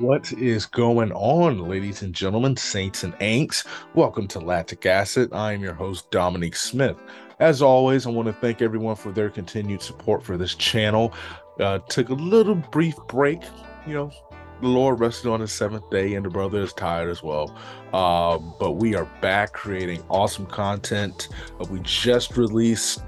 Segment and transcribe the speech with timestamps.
[0.00, 3.66] What is going on, ladies and gentlemen, saints and ain'ts?
[3.96, 5.32] Welcome to Lactic Acid.
[5.32, 6.96] I am your host, Dominique Smith.
[7.40, 11.12] As always, I want to thank everyone for their continued support for this channel.
[11.58, 13.40] Uh, took a little brief break,
[13.88, 14.12] you know,
[14.60, 17.52] the Lord rested on the seventh day, and the brother is tired as well.
[17.92, 21.28] Uh, but we are back creating awesome content.
[21.60, 23.02] Uh, we just released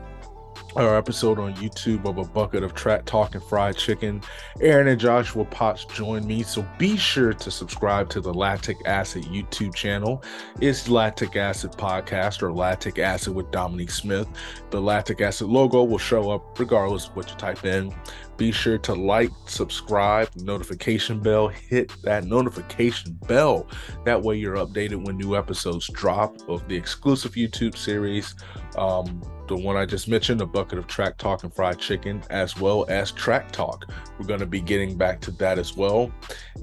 [0.77, 4.23] our episode on YouTube of a bucket of track talking fried chicken.
[4.61, 9.25] Aaron and Joshua Potts joined me, so be sure to subscribe to the Lactic Acid
[9.25, 10.23] YouTube channel.
[10.61, 14.29] It's Lactic Acid Podcast or Lactic Acid with Dominique Smith.
[14.71, 17.93] The Lactic Acid logo will show up regardless of what you type in.
[18.37, 23.67] Be sure to like, subscribe, notification bell, hit that notification bell.
[24.05, 28.35] That way you're updated when new episodes drop of the exclusive YouTube series.
[28.79, 32.57] Um, the one I just mentioned, a bucket of track talk and fried chicken, as
[32.57, 33.91] well as track talk.
[34.17, 36.13] We're going to be getting back to that as well.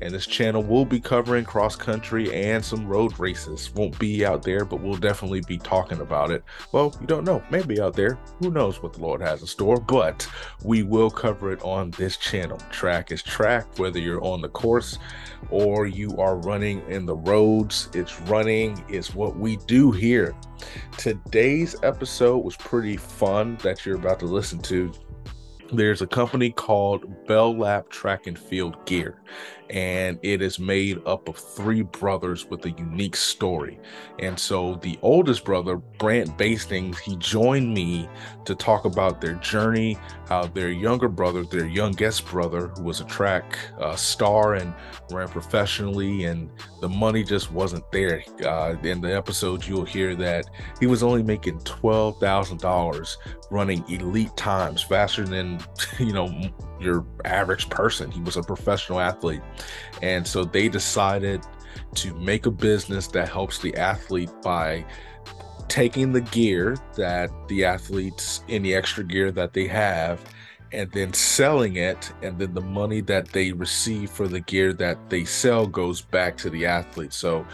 [0.01, 3.73] And this channel will be covering cross country and some road races.
[3.75, 6.45] Won't be out there, but we'll definitely be talking about it.
[6.71, 8.17] Well, you don't know, maybe out there.
[8.39, 10.25] Who knows what the Lord has in store, but
[10.63, 12.57] we will cover it on this channel.
[12.71, 14.97] Track is track, whether you're on the course
[15.49, 17.89] or you are running in the roads.
[17.93, 20.33] It's running, it's what we do here.
[20.97, 24.91] Today's episode was pretty fun that you're about to listen to.
[25.73, 29.21] There's a company called Bell Lap Track and Field Gear
[29.69, 33.79] and it is made up of three brothers with a unique story.
[34.19, 38.09] And so the oldest brother, Brant Bastings, he joined me
[38.45, 43.05] to talk about their journey, how their younger brother, their youngest brother, who was a
[43.05, 44.73] track uh, star and
[45.11, 46.49] ran professionally, and
[46.81, 48.23] the money just wasn't there.
[48.45, 50.45] Uh, in the episode, you'll hear that
[50.79, 53.17] he was only making twelve thousand dollars
[53.49, 55.59] running elite times, faster than
[55.99, 56.29] you know
[56.79, 58.11] your average person.
[58.11, 59.41] He was a professional athlete.
[60.01, 61.45] And so they decided
[61.95, 64.85] to make a business that helps the athlete by
[65.67, 70.23] taking the gear that the athletes any extra gear that they have
[70.71, 75.09] and then selling it and then the money that they receive for the gear that
[75.09, 77.13] they sell goes back to the athlete.
[77.13, 77.45] So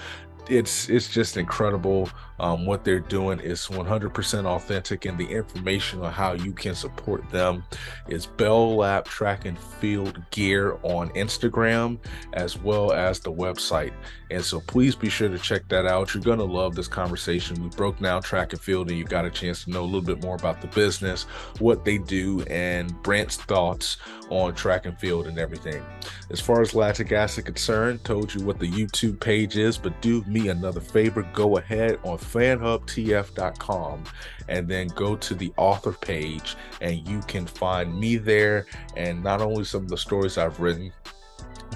[0.49, 2.09] it's it's just incredible
[2.43, 7.27] um, what they're doing is 100% authentic and the information on how you can support
[7.29, 7.63] them
[8.09, 11.97] is bell lap track and field gear on instagram
[12.33, 13.93] as well as the website.
[14.29, 16.13] And so please be sure to check that out.
[16.13, 17.61] You're going to love this conversation.
[17.61, 20.01] We broke down track and field and you got a chance to know a little
[20.01, 21.23] bit more about the business
[21.59, 23.97] what they do and brant's thoughts
[24.29, 25.81] on track and field and everything.
[26.29, 30.23] As far as lactic acid concerned told you what the youtube page is but do
[30.23, 31.21] me another favor.
[31.33, 34.03] Go ahead on fanhubtf.com
[34.49, 38.66] and then go to the author page and you can find me there
[38.97, 40.91] and not only some of the stories I've written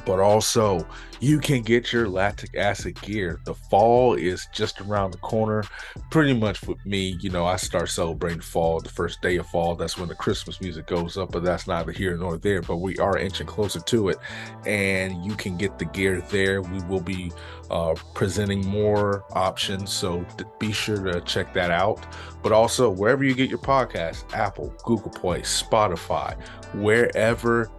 [0.06, 0.85] but also
[1.19, 3.40] you can get your lactic acid gear.
[3.46, 5.63] The fall is just around the corner.
[6.12, 9.75] Pretty much with me, you know, I start celebrating fall the first day of fall.
[9.75, 12.62] That's when the Christmas music goes up, but that's neither here nor there.
[12.62, 14.18] But we are inching closer to it,
[14.66, 16.62] and you can get the gear there.
[16.62, 17.31] We will be
[17.72, 20.25] uh, presenting more options, so
[20.59, 22.06] be sure to check that out.
[22.44, 26.40] But also, wherever you get your podcast Apple, Google Play, Spotify,
[26.75, 27.72] wherever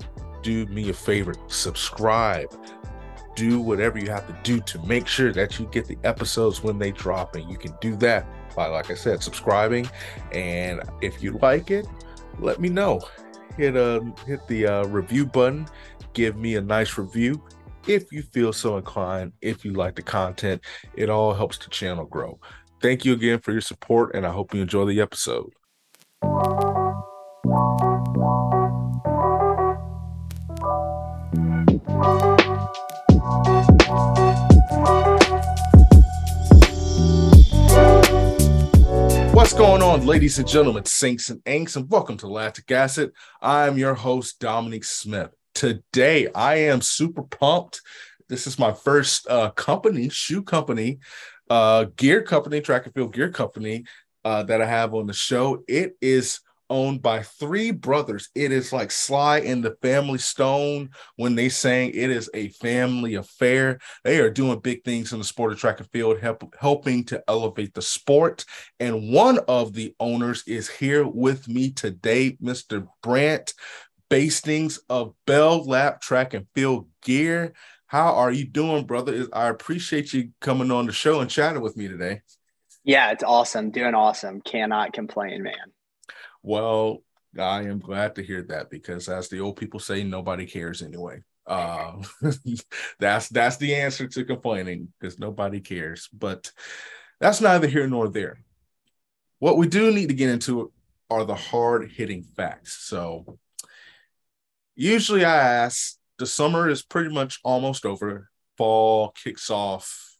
[0.42, 2.52] do me a favor subscribe.
[3.36, 6.78] Do whatever you have to do to make sure that you get the episodes when
[6.78, 8.26] they drop and you can do that
[8.56, 9.88] by like i said subscribing.
[10.32, 11.86] And if you like it
[12.40, 13.00] let me know.
[13.56, 15.66] Hit uh hit the uh, review button.
[16.12, 17.42] Give me a nice review
[17.86, 20.62] if you feel so inclined if you like the content.
[20.94, 22.38] It all helps the channel grow.
[22.80, 25.52] Thank you again for your support and i hope you enjoy the episode
[39.32, 43.12] What's going on, ladies and gentlemen, saints and ain'ts, and welcome to Lactic Acid.
[43.40, 45.30] I'm your host, Dominic Smith.
[45.54, 47.80] Today, I am super pumped.
[48.28, 50.98] This is my first uh, company, shoe company,
[51.48, 53.86] uh, gear company, track and field gear company
[54.26, 55.64] uh, that I have on the show.
[55.66, 58.28] It is owned by three brothers.
[58.34, 63.14] It is like Sly and the Family Stone when they saying it is a family
[63.14, 63.78] affair.
[64.04, 67.22] They are doing big things in the sport of track and field, help, helping to
[67.28, 68.44] elevate the sport.
[68.80, 72.86] And one of the owners is here with me today, Mr.
[73.02, 73.54] Brant
[74.08, 77.52] Bastings of Bell Lap Track and Field Gear.
[77.86, 79.26] How are you doing, brother?
[79.32, 82.20] I appreciate you coming on the show and chatting with me today.
[82.84, 83.70] Yeah, it's awesome.
[83.70, 84.40] Doing awesome.
[84.40, 85.72] Cannot complain, man.
[86.42, 87.02] Well,
[87.38, 91.22] I am glad to hear that because, as the old people say, nobody cares anyway.
[91.46, 92.02] Uh,
[92.98, 96.08] that's that's the answer to complaining because nobody cares.
[96.12, 96.50] But
[97.20, 98.40] that's neither here nor there.
[99.38, 100.72] What we do need to get into
[101.10, 102.78] are the hard hitting facts.
[102.80, 103.38] So
[104.74, 108.28] usually I ask the summer is pretty much almost over.
[108.56, 110.16] Fall kicks off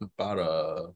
[0.00, 0.86] about a uh,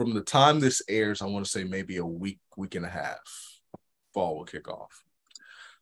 [0.00, 2.88] from the time this airs, I want to say maybe a week, week and a
[2.88, 3.20] half.
[4.14, 5.02] Fall will kick off.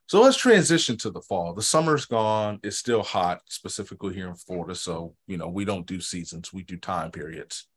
[0.06, 1.55] So let's transition to the fall.
[1.55, 2.59] The summer's gone.
[2.65, 4.75] It's still hot, specifically here in Florida.
[4.75, 7.69] So, you know, we don't do seasons, we do time periods.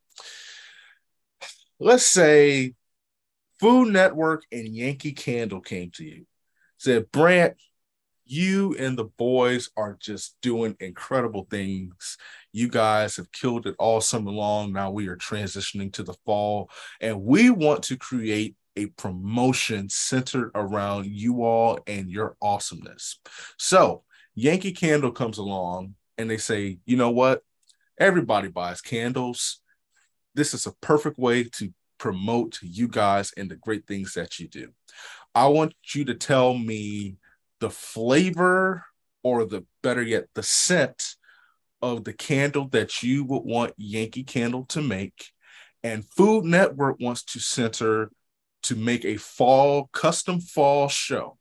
[1.80, 2.74] Let's say
[3.60, 6.26] Food Network and Yankee Candle came to you,
[6.80, 7.54] said, Brant,
[8.26, 12.18] you and the boys are just doing incredible things.
[12.52, 14.74] You guys have killed it all summer long.
[14.74, 16.70] Now we are transitioning to the fall,
[17.00, 23.20] and we want to create a promotion centered around you all and your awesomeness.
[23.58, 24.04] So,
[24.34, 27.42] Yankee Candle comes along and they say, you know what?
[28.00, 29.62] Everybody buys candles.
[30.34, 34.48] This is a perfect way to promote you guys and the great things that you
[34.48, 34.70] do.
[35.36, 37.18] I want you to tell me
[37.60, 38.86] the flavor
[39.24, 41.16] or the better yet, the scent
[41.82, 45.30] of the candle that you would want Yankee Candle to make.
[45.84, 48.12] And Food Network wants to center
[48.64, 51.38] to make a fall custom fall show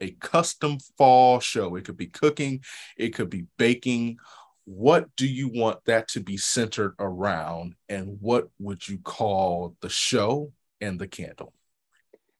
[0.00, 1.76] a custom fall show.
[1.76, 2.62] It could be cooking
[2.96, 4.18] it could be baking.
[4.64, 9.88] What do you want that to be centered around and what would you call the
[9.88, 11.54] show and the candle?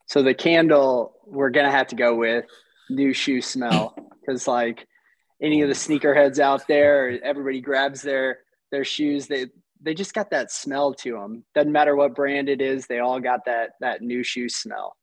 [0.07, 2.45] So the candle we're gonna have to go with
[2.91, 3.95] new shoe smell.
[4.21, 4.87] Because like
[5.43, 8.39] any of the sneakerheads out there everybody grabs their
[8.71, 9.47] their shoes they
[9.81, 11.45] they just got that smell to them.
[11.55, 14.97] Doesn't matter what brand it is, they all got that that new shoe smell.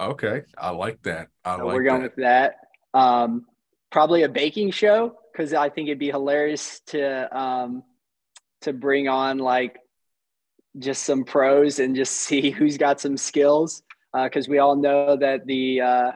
[0.00, 1.28] Okay, I like that.
[1.44, 2.16] I so like we're going that.
[2.16, 2.54] with that.
[2.94, 3.46] Um,
[3.90, 7.82] probably a baking show because I think it'd be hilarious to um,
[8.62, 9.78] to bring on like
[10.78, 13.82] just some pros and just see who's got some skills
[14.12, 16.12] because uh, we all know that the uh,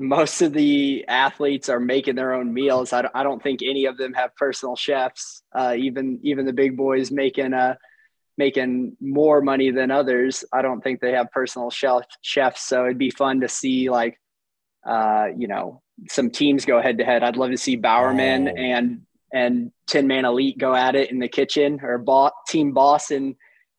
[0.00, 2.92] most of the athletes are making their own meals.
[2.92, 5.42] I don't, I don't think any of them have personal chefs.
[5.52, 7.74] Uh, even even the big boys making uh
[8.36, 10.44] making more money than others.
[10.52, 12.68] I don't think they have personal chef chefs.
[12.68, 14.18] So it'd be fun to see like
[14.86, 17.24] uh, you know some teams go head to head.
[17.24, 18.54] I'd love to see Bowerman oh.
[18.56, 19.00] and
[19.32, 23.34] and Tin Man Elite go at it in the kitchen or bo- Team Boss and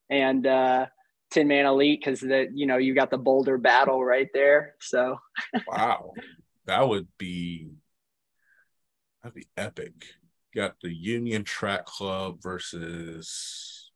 [0.10, 0.88] and uh,
[1.32, 4.76] Tin Man Elite because that you know you got the Boulder battle right there.
[4.80, 5.20] So
[5.68, 6.14] wow,
[6.66, 7.70] that would be
[9.22, 9.94] that'd be epic.
[10.56, 13.92] got the Union Track Club versus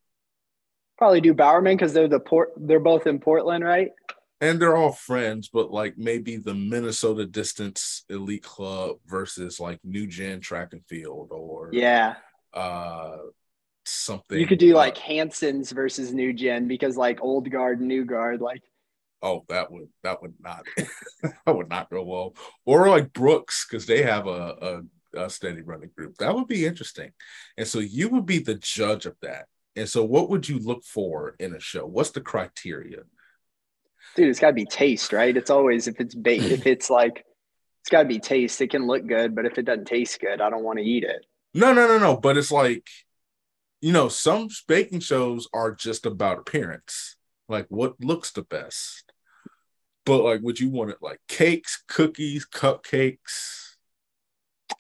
[0.98, 2.52] probably do Bowerman because they're the port.
[2.58, 3.90] They're both in Portland, right?
[4.42, 10.06] And they're all friends, but like maybe the Minnesota Distance Elite Club versus like New
[10.06, 12.16] Gen Track and Field, or yeah,
[12.54, 13.18] uh,
[13.86, 14.40] something.
[14.40, 18.62] You could do like Hanson's versus New Gen because like old guard, new guard, like.
[19.22, 20.66] Oh, that would that would not
[21.22, 22.36] that would not go well.
[22.66, 24.82] Or like Brooks because they have a,
[25.16, 26.18] a a steady running group.
[26.18, 27.12] That would be interesting.
[27.58, 29.46] And so you would be the judge of that.
[29.76, 31.86] And so what would you look for in a show?
[31.86, 33.00] What's the criteria?
[34.16, 35.36] Dude, it's gotta be taste, right?
[35.36, 37.26] It's always if it's baked, if it's like
[37.82, 38.62] it's gotta be taste.
[38.62, 41.04] It can look good, but if it doesn't taste good, I don't want to eat
[41.04, 41.26] it.
[41.54, 42.18] No, no, no, no.
[42.18, 42.88] But it's like
[43.84, 47.18] you know, some baking shows are just about appearance,
[47.50, 49.12] like what looks the best.
[50.06, 53.76] But like, would you want it like cakes, cookies, cupcakes?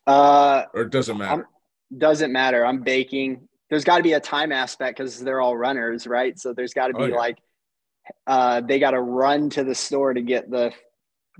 [0.07, 1.45] Uh, or doesn't matter.
[1.91, 2.65] I'm, doesn't matter.
[2.65, 3.49] I'm baking.
[3.69, 6.39] There's got to be a time aspect because they're all runners, right?
[6.39, 7.15] So there's got to be oh, yeah.
[7.15, 7.39] like,
[8.25, 10.71] uh, they got to run to the store to get the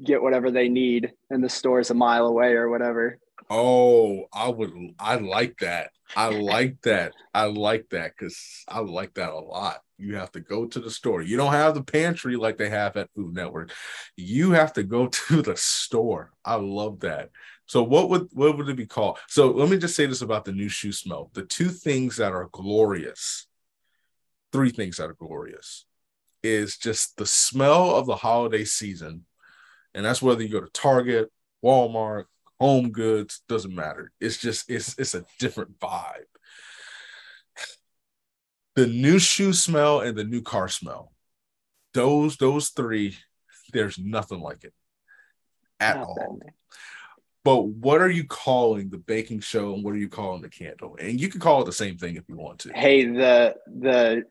[0.04, 3.20] get whatever they need, and the store is a mile away or whatever.
[3.50, 4.74] Oh, I would.
[5.00, 5.92] I like that.
[6.16, 7.14] I like that.
[7.34, 9.82] I like that because I like that a lot.
[9.98, 11.22] You have to go to the store.
[11.22, 13.72] You don't have the pantry like they have at Food Network.
[14.16, 16.32] You have to go to the store.
[16.44, 17.30] I love that.
[17.66, 19.20] So what would what would it be called?
[19.28, 21.32] So let me just say this about the new shoe smell.
[21.34, 23.48] The two things that are glorious,
[24.52, 25.86] three things that are glorious,
[26.44, 29.26] is just the smell of the holiday season,
[29.94, 31.32] and that's whether you go to Target,
[31.64, 32.26] Walmart,
[32.64, 34.10] home goods doesn't matter.
[34.22, 36.32] It's just it's it's a different vibe.
[38.76, 41.12] The new shoe smell and the new car smell.
[41.94, 43.18] Those those three
[43.74, 44.74] there's nothing like it
[45.82, 46.40] at Not all.
[47.44, 50.96] But what are you calling the baking show and what are you calling the candle?
[50.98, 52.72] And you can call it the same thing if you want to.
[52.72, 54.24] Hey the the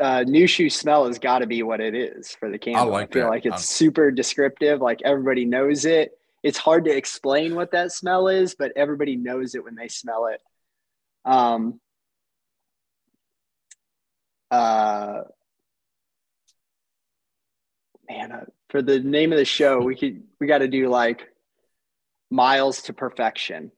[0.00, 2.88] uh, new shoe smell has got to be what it is for the candle.
[2.92, 3.30] I, like I feel that.
[3.30, 3.60] like it's I'm...
[3.60, 4.80] super descriptive.
[4.80, 9.54] Like everybody knows it it's hard to explain what that smell is, but everybody knows
[9.54, 10.40] it when they smell it.
[11.24, 11.80] Um,
[14.50, 15.22] uh,
[18.08, 21.28] man, uh, for the name of the show, we could we got to do like
[22.30, 23.70] miles to perfection,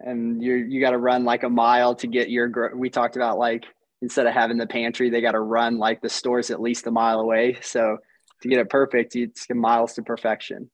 [0.00, 2.74] and you you got to run like a mile to get your.
[2.74, 3.64] We talked about like
[4.02, 6.90] instead of having the pantry, they got to run like the stores at least a
[6.90, 7.58] mile away.
[7.62, 7.98] So
[8.42, 10.70] to get it perfect, it's miles to perfection.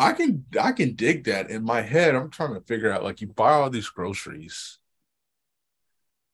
[0.00, 2.14] I can I can dig that in my head.
[2.14, 4.78] I'm trying to figure out like you buy all these groceries,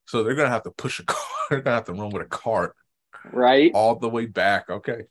[0.06, 1.26] so they're gonna have to push a car.
[1.50, 2.76] they're gonna have to run with a cart,
[3.32, 4.70] right, all the way back.
[4.70, 5.02] Okay,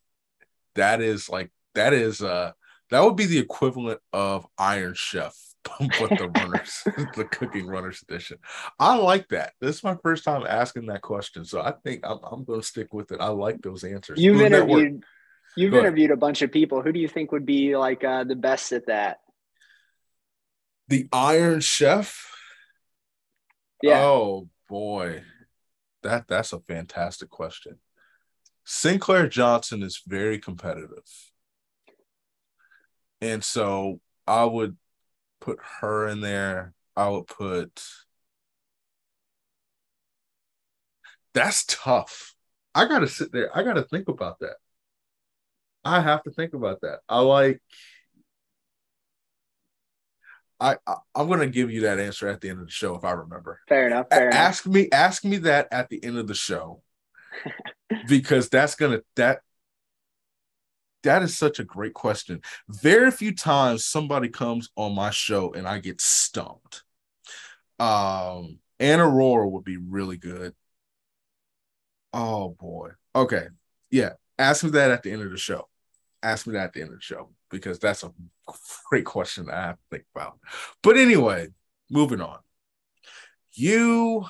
[0.76, 2.54] that is like that is uh
[2.92, 5.36] that would be the equivalent of Iron Chef,
[6.00, 6.82] but the runners,
[7.16, 8.38] the cooking runners edition.
[8.80, 9.54] I like that.
[9.60, 12.66] This is my first time asking that question, so I think I'm, I'm going to
[12.66, 13.20] stick with it.
[13.20, 14.20] I like those answers.
[14.20, 15.04] You've Food interviewed Network.
[15.58, 16.82] You've interviewed a bunch of people.
[16.82, 19.20] Who do you think would be like uh, the best at that?
[20.88, 22.32] The Iron Chef.
[23.82, 24.02] Yeah.
[24.02, 25.24] Oh boy,
[26.04, 27.80] that that's a fantastic question.
[28.64, 31.06] Sinclair Johnson is very competitive,
[33.22, 34.78] and so I would
[35.40, 36.74] put her in there.
[36.96, 37.84] I would put.
[41.34, 42.34] That's tough.
[42.74, 43.56] I gotta sit there.
[43.56, 44.56] I gotta think about that.
[45.86, 47.00] I have to think about that.
[47.08, 47.62] I like.
[50.60, 53.04] I, I am gonna give you that answer at the end of the show if
[53.04, 53.60] I remember.
[53.70, 54.08] Fair enough.
[54.10, 54.74] Fair ask enough.
[54.74, 56.82] me ask me that at the end of the show
[58.08, 59.42] because that's gonna that
[61.04, 62.42] that is such a great question.
[62.68, 66.84] Very few times somebody comes on my show and I get stumped.
[67.78, 70.56] Um, Anna Rohrer would be really good.
[72.12, 72.92] Oh boy.
[73.14, 73.48] Okay.
[73.92, 74.14] Yeah.
[74.40, 75.68] Ask me that at the end of the show
[76.24, 78.12] ask me that at the end of the show because that's a
[78.90, 80.40] great question I have to think about.
[80.82, 81.50] But anyway,
[81.90, 82.40] moving on.
[83.54, 84.26] You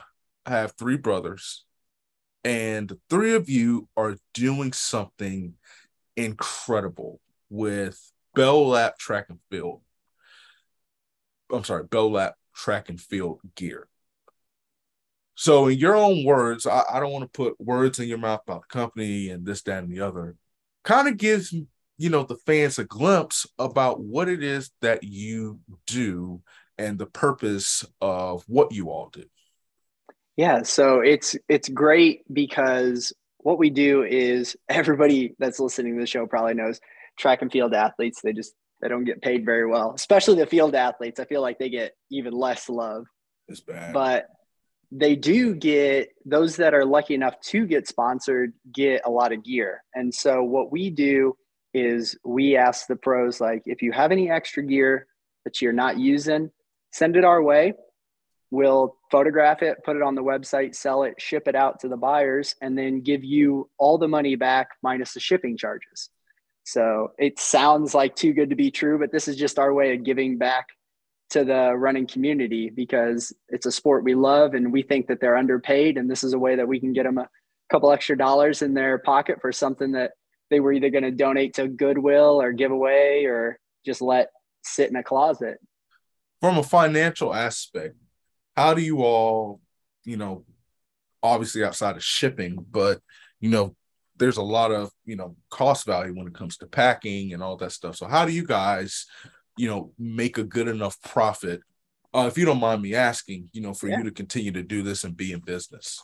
[0.46, 1.66] have three brothers,
[2.44, 5.56] and the three of you are doing something
[6.16, 8.00] incredible with
[8.36, 9.82] Bell Lap Track and Field.
[11.52, 13.88] I'm sorry, Bell Lap Track and Field gear.
[15.36, 18.42] So, in your own words, I, I don't want to put words in your mouth
[18.48, 20.36] about the company and this, that, and the other.
[20.84, 21.54] Kind of gives
[21.98, 26.42] you know the fans a glimpse about what it is that you do
[26.78, 29.26] and the purpose of what you all do.
[30.36, 36.08] Yeah so it's it's great because what we do is everybody that's listening to the
[36.08, 36.80] show probably knows
[37.18, 40.76] track and field athletes they just they don't get paid very well especially the field
[40.76, 41.20] athletes.
[41.20, 43.06] I feel like they get even less love.
[43.48, 43.94] It's bad.
[43.94, 44.28] But
[44.92, 49.44] they do get those that are lucky enough to get sponsored get a lot of
[49.44, 49.84] gear.
[49.94, 51.36] And so what we do
[51.76, 55.08] is we ask the pros like if you have any extra gear
[55.44, 56.50] that you're not using
[56.96, 57.74] send it our way.
[58.52, 61.98] We'll photograph it put it on the website sell it ship it out to the
[61.98, 66.10] buyers and then give you all the money back minus the shipping charges.
[66.64, 69.94] So it sounds like too good to be true but this is just our way
[69.94, 70.68] of giving back
[71.32, 75.38] to the running community because it's a sport we love and we think that they're
[75.38, 77.28] underpaid and this is a way that we can get them a
[77.70, 80.12] couple extra dollars in their pocket for something that
[80.50, 84.30] they were either going to donate to Goodwill or give away or just let
[84.64, 85.58] sit in a closet.
[86.42, 87.96] From a financial aspect,
[88.56, 89.60] how do you all,
[90.04, 90.46] you know,
[91.24, 93.00] obviously outside of shipping, but
[93.40, 93.76] you know,
[94.18, 97.58] there's a lot of you know cost value when it comes to packing and all
[97.58, 97.96] that stuff.
[97.96, 99.06] So how do you guys,
[99.58, 101.62] you know, make a good enough profit?
[102.14, 103.98] Uh, if you don't mind me asking, you know, for yeah.
[103.98, 106.02] you to continue to do this and be in business.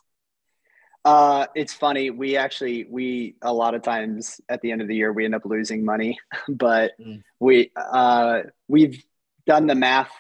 [1.04, 2.12] Uh, it's funny.
[2.12, 5.34] We actually we a lot of times at the end of the year we end
[5.34, 7.22] up losing money, but mm.
[7.40, 9.04] we uh, we've
[9.48, 10.12] done the math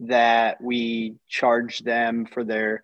[0.00, 2.82] that we charge them for their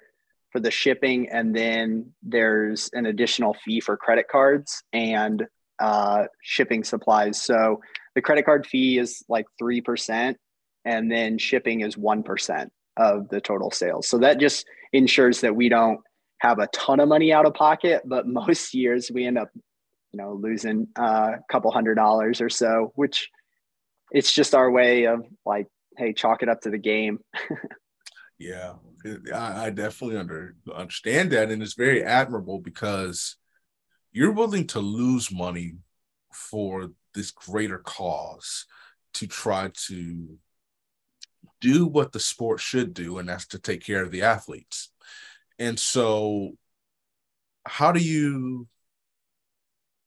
[0.53, 5.47] for the shipping, and then there's an additional fee for credit cards and
[5.81, 7.43] uh, shipping supplies.
[7.43, 7.81] So
[8.15, 10.37] the credit card fee is like three percent,
[10.85, 14.07] and then shipping is one percent of the total sales.
[14.07, 16.01] So that just ensures that we don't
[16.41, 19.51] have a ton of money out of pocket, but most years we end up,
[20.13, 23.31] you know, losing uh, a couple hundred dollars or so, which
[24.11, 25.67] it's just our way of like,
[25.97, 27.21] hey, chalk it up to the game.
[28.39, 28.75] yeah,
[29.33, 33.37] I, definitely under, understand that, and it's very admirable because
[34.13, 35.75] you're willing to lose money
[36.33, 38.67] for this greater cause
[39.15, 40.39] to try to
[41.61, 44.91] do what the sport should do, and that's to take care of the athletes.
[45.61, 46.53] And so,
[47.67, 48.67] how do you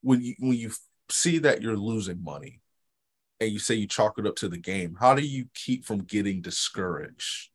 [0.02, 0.72] when you when you
[1.08, 2.60] see that you're losing money,
[3.40, 6.00] and you say you chalk it up to the game, how do you keep from
[6.00, 7.50] getting discouraged?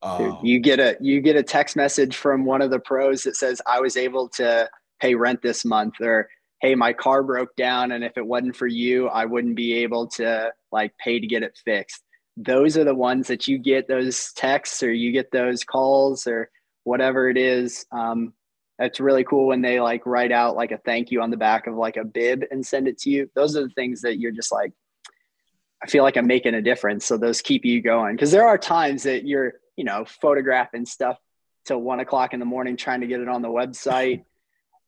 [0.00, 3.36] Um, you get a you get a text message from one of the pros that
[3.36, 4.68] says I was able to
[5.00, 6.28] pay rent this month or
[6.60, 10.06] hey my car broke down and if it wasn't for you I wouldn't be able
[10.10, 12.02] to like pay to get it fixed.
[12.36, 16.48] Those are the ones that you get those texts or you get those calls or
[16.88, 17.86] whatever it is.
[17.92, 18.32] Um,
[18.78, 21.66] it's really cool when they like write out like a thank you on the back
[21.66, 23.30] of like a bib and send it to you.
[23.34, 24.72] Those are the things that you're just like,
[25.82, 27.04] I feel like I'm making a difference.
[27.04, 28.16] So those keep you going.
[28.16, 31.16] Cause there are times that you're you know, photographing stuff
[31.64, 34.24] till one o'clock in the morning trying to get it on the website.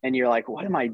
[0.02, 0.92] And you're like, what am I,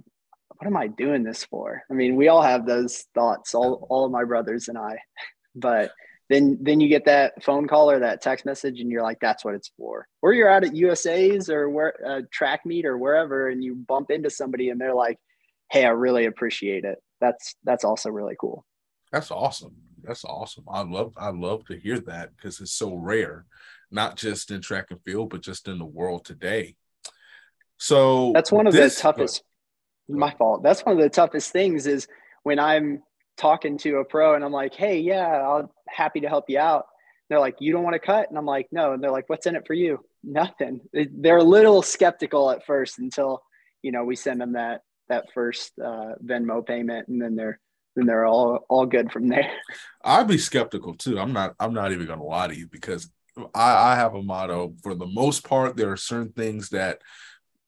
[0.49, 1.85] what am I doing this for?
[1.89, 4.99] I mean, we all have those thoughts, all, all of my brothers and I,
[5.55, 5.93] but
[6.29, 9.45] then, then you get that phone call or that text message and you're like, that's
[9.45, 10.09] what it's for.
[10.23, 14.11] Or you're out at USA's or where uh, track meet or wherever, and you bump
[14.11, 15.19] into somebody and they're like,
[15.71, 16.99] Hey, I really appreciate it.
[17.21, 18.65] That's, that's also really cool.
[19.13, 19.77] That's awesome.
[20.03, 20.65] That's awesome.
[20.69, 23.47] I love, I love to hear that because it's so rare
[23.91, 26.77] not just in track and field, but just in the world today.
[27.79, 29.43] So that's one of this, the toughest.
[30.09, 30.63] My fault.
[30.63, 32.07] That's one of the toughest things is
[32.43, 33.03] when I'm
[33.37, 36.87] talking to a pro and I'm like, "Hey, yeah, I'm happy to help you out."
[37.29, 39.47] They're like, "You don't want to cut?" And I'm like, "No." And they're like, "What's
[39.47, 40.81] in it for you?" Nothing.
[40.93, 43.43] They're a little skeptical at first until
[43.83, 47.61] you know we send them that that first uh, Venmo payment, and then they're
[47.95, 49.51] then they're all all good from there.
[50.05, 51.19] I'd be skeptical too.
[51.19, 51.55] I'm not.
[51.59, 53.11] I'm not even to lie to you because
[53.55, 54.75] I, I have a motto.
[54.83, 57.01] For the most part, there are certain things that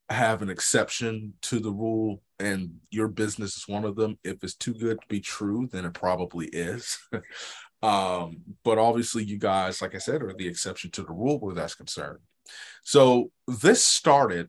[0.08, 4.18] have an exception to the rule, and your business is one of them.
[4.24, 6.98] If it's too good to be true, then it probably is.
[7.82, 11.54] um, but obviously, you guys, like I said, are the exception to the rule where
[11.54, 12.18] that's concerned.
[12.82, 14.48] So this started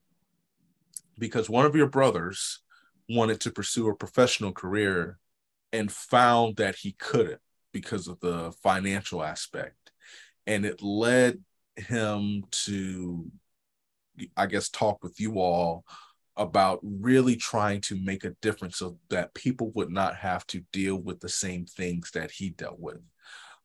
[1.17, 2.59] because one of your brothers
[3.09, 5.17] wanted to pursue a professional career
[5.73, 7.41] and found that he couldn't
[7.73, 9.91] because of the financial aspect
[10.47, 11.39] and it led
[11.75, 13.31] him to
[14.35, 15.85] i guess talk with you all
[16.39, 20.95] about really trying to make a difference so that people would not have to deal
[20.95, 22.99] with the same things that he dealt with.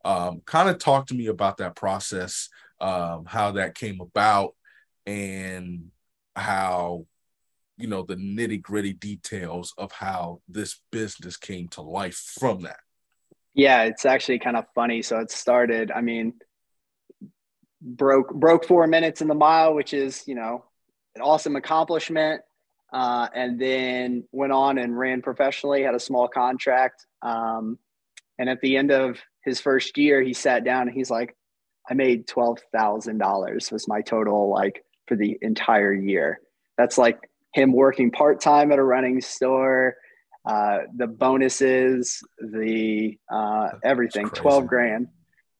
[0.04, 4.54] Um, kind of talk to me about that process um, how that came about
[5.06, 5.90] and
[6.36, 7.06] how
[7.76, 12.80] you know the nitty gritty details of how this business came to life from that.
[13.54, 15.02] Yeah it's actually kind of funny.
[15.02, 16.34] So it started i mean
[17.80, 20.64] broke broke four minutes in the mile, which is you know
[21.14, 22.42] an awesome accomplishment.
[22.94, 27.04] Uh, and then went on and ran professionally, had a small contract.
[27.22, 27.76] Um,
[28.38, 31.36] and at the end of his first year, he sat down and he's like,
[31.90, 36.38] I made $12,000 was my total like for the entire year.
[36.78, 37.18] That's like
[37.52, 39.96] him working part time at a running store,
[40.46, 45.08] uh, the bonuses, the uh, everything, 12 grand.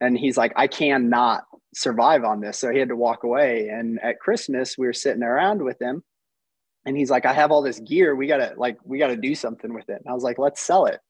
[0.01, 1.43] And he's like, I cannot
[1.75, 2.61] survive on this.
[2.61, 3.71] So he had to walk away.
[3.71, 6.05] And at Christmas, we were sitting around with him
[6.87, 8.15] and he's like, I have all this gear.
[8.15, 10.01] We gotta like, we gotta do something with it.
[10.05, 11.01] And I was like, let's sell it.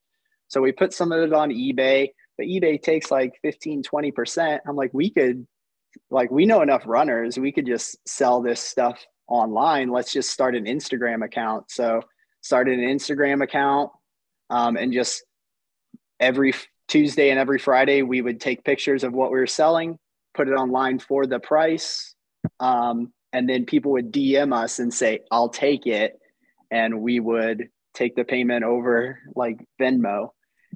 [0.47, 4.59] So we put some of it on eBay, but eBay takes like 15, 20%.
[4.67, 5.47] I'm like, we could,
[6.11, 7.39] like, we know enough runners.
[7.39, 9.89] We could just sell this stuff online.
[9.89, 11.71] Let's just start an Instagram account.
[11.71, 12.03] So
[12.41, 13.91] started an Instagram account
[14.49, 15.23] um, and just
[16.19, 16.53] every
[16.87, 19.97] Tuesday and every Friday, we would take pictures of what we were selling,
[20.33, 22.13] put it online for the price.
[22.59, 26.17] Um, and then people would DM us and say, I'll take it.
[26.71, 30.29] And we would take the payment over like Venmo.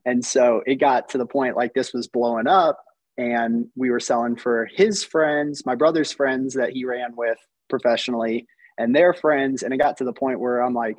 [0.06, 2.84] And so it got to the point like this was blowing up
[3.18, 7.38] and we were selling for his friends, my brother's friends that he ran with
[7.70, 8.46] professionally
[8.78, 9.64] and their friends.
[9.64, 10.98] And it got to the point where I'm like,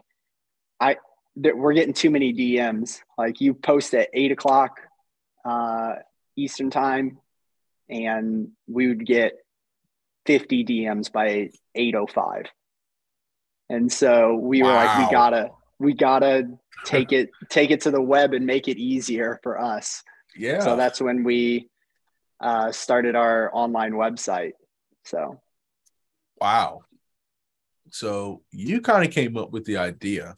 [0.81, 0.97] I,
[1.37, 3.01] we're getting too many DMs.
[3.19, 4.81] Like you post at eight o'clock
[5.45, 5.97] uh,
[6.37, 7.19] Eastern time,
[7.91, 9.35] and we would get
[10.31, 12.45] 50 DMs by 805.
[13.69, 14.69] And so we wow.
[14.69, 16.45] were like, we gotta, we gotta
[16.85, 20.05] take it, take it to the web and make it easier for us.
[20.37, 20.61] Yeah.
[20.61, 21.69] So that's when we
[22.41, 24.53] uh, started our online website.
[25.05, 25.41] So,
[26.41, 26.83] wow.
[27.91, 30.37] So you kind of came up with the idea.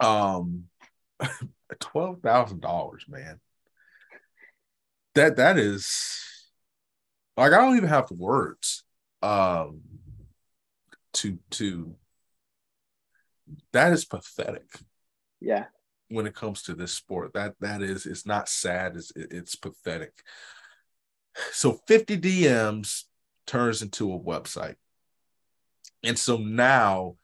[0.00, 0.64] Um,
[1.78, 3.38] twelve thousand dollars, man
[5.14, 6.22] that that is
[7.40, 8.84] like I don't even have the words
[9.22, 9.80] um
[11.14, 11.94] to to
[13.72, 14.68] that is pathetic.
[15.40, 15.66] Yeah.
[16.08, 20.12] When it comes to this sport, that that is it's not sad, it's it's pathetic.
[21.52, 23.04] So 50 DMs
[23.46, 24.76] turns into a website.
[26.02, 27.16] And so now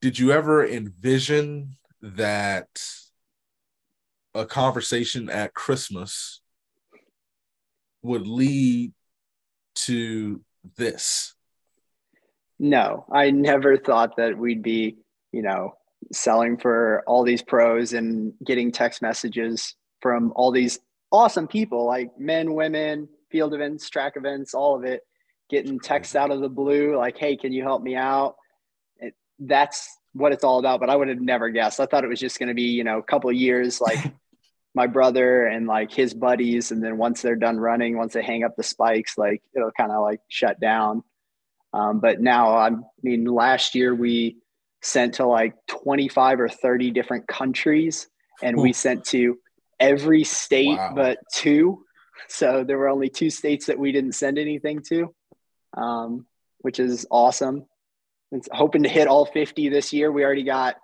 [0.00, 2.68] did you ever envision that
[4.34, 6.40] a conversation at Christmas
[8.02, 8.92] would lead
[9.86, 10.40] to
[10.76, 11.34] this.
[12.58, 14.96] No, I never thought that we'd be,
[15.32, 15.74] you know,
[16.12, 20.78] selling for all these pros and getting text messages from all these
[21.10, 25.02] awesome people like men, women, field events, track events, all of it,
[25.50, 28.36] getting text out of the blue like, hey, can you help me out?
[28.98, 30.80] It, that's what it's all about.
[30.80, 31.80] But I would have never guessed.
[31.80, 33.98] I thought it was just going to be, you know, a couple years like
[34.78, 36.70] my brother and like his buddies.
[36.70, 39.90] And then once they're done running, once they hang up the spikes, like it'll kind
[39.90, 41.02] of like shut down.
[41.72, 42.70] Um, but now, I
[43.02, 44.36] mean, last year we
[44.80, 48.06] sent to like 25 or 30 different countries
[48.40, 49.38] and we sent to
[49.80, 50.92] every state wow.
[50.94, 51.84] but two.
[52.28, 55.12] So there were only two states that we didn't send anything to,
[55.76, 56.24] um,
[56.58, 57.66] which is awesome.
[58.30, 60.12] It's hoping to hit all 50 this year.
[60.12, 60.76] We already got,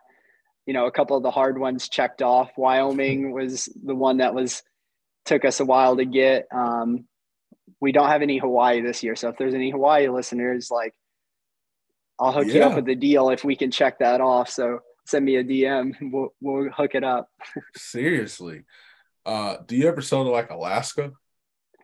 [0.66, 2.50] you know, a couple of the hard ones checked off.
[2.56, 4.62] Wyoming was the one that was
[5.24, 6.46] took us a while to get.
[6.52, 7.06] Um,
[7.80, 9.16] we don't have any Hawaii this year.
[9.16, 10.94] So if there's any Hawaii listeners, like
[12.18, 12.54] I'll hook yeah.
[12.54, 14.48] you up with the deal if we can check that off.
[14.48, 15.94] So send me a DM.
[16.12, 17.28] We'll, we'll hook it up.
[17.76, 18.62] Seriously.
[19.26, 21.12] Uh, do you ever sell to like Alaska?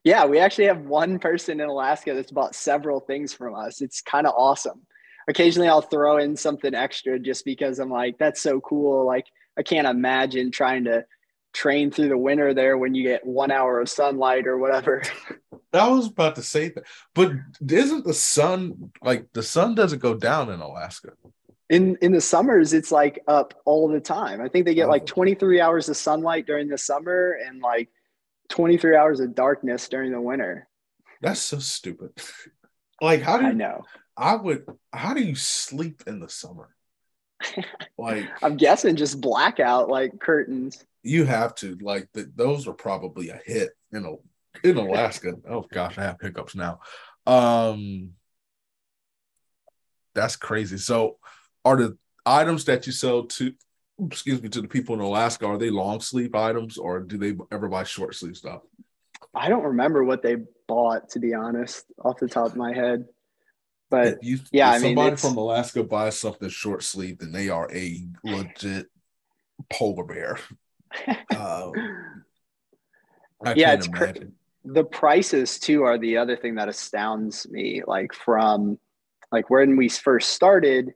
[0.05, 3.83] Yeah, we actually have one person in Alaska that's bought several things from us.
[3.83, 4.87] It's kind of awesome.
[5.31, 9.07] Occasionally I'll throw in something extra just because I'm like, that's so cool.
[9.07, 11.05] Like I can't imagine trying to
[11.53, 15.03] train through the winter there when you get one hour of sunlight or whatever.
[15.73, 16.83] I was about to say that,
[17.14, 17.31] but
[17.69, 21.12] isn't the sun like the sun doesn't go down in Alaska?
[21.69, 24.40] In in the summers, it's like up all the time.
[24.40, 27.88] I think they get like 23 hours of sunlight during the summer and like
[28.49, 30.66] 23 hours of darkness during the winter.
[31.21, 32.11] That's so stupid.
[33.01, 33.85] like how do you, I know?
[34.20, 34.66] I would.
[34.92, 36.68] How do you sleep in the summer?
[37.96, 40.85] Like I'm guessing just blackout like curtains.
[41.02, 45.33] You have to like the, those are probably a hit in a in Alaska.
[45.48, 46.80] oh gosh, I have hiccups now.
[47.26, 48.11] Um,
[50.14, 50.76] that's crazy.
[50.76, 51.16] So,
[51.64, 53.54] are the items that you sell to,
[54.04, 57.37] excuse me, to the people in Alaska, are they long sleeve items or do they
[57.50, 58.61] ever buy short sleeve stuff?
[59.35, 63.06] I don't remember what they bought, to be honest, off the top of my head.
[63.90, 67.48] But if you, yeah, I mean, somebody from Alaska buys something short sleeve, then they
[67.48, 68.87] are a legit
[69.70, 70.38] polar bear.
[71.37, 71.70] uh,
[73.44, 74.35] I yeah, it's imagine.
[74.64, 77.83] the prices too are the other thing that astounds me.
[77.87, 78.79] Like from
[79.33, 80.94] like when we first started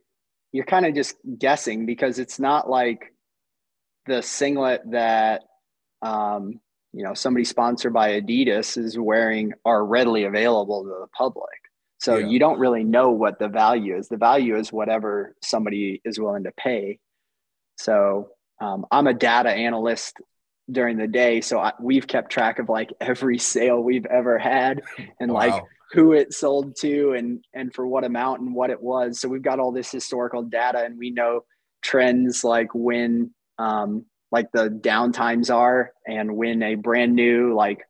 [0.55, 3.13] you're kind of just guessing because it's not like
[4.05, 5.41] the singlet that
[6.01, 6.61] um,
[6.93, 11.49] you know somebody sponsored by adidas is wearing are readily available to the public
[11.99, 12.27] so yeah.
[12.27, 16.43] you don't really know what the value is the value is whatever somebody is willing
[16.43, 16.99] to pay
[17.77, 18.29] so
[18.61, 20.19] um, i'm a data analyst
[20.71, 21.41] during the day.
[21.41, 24.81] So I, we've kept track of like every sale we've ever had
[25.19, 25.39] and wow.
[25.39, 29.19] like who it sold to and and for what amount and what it was.
[29.19, 31.41] So we've got all this historical data and we know
[31.81, 37.85] trends like when um like the downtimes are and when a brand new like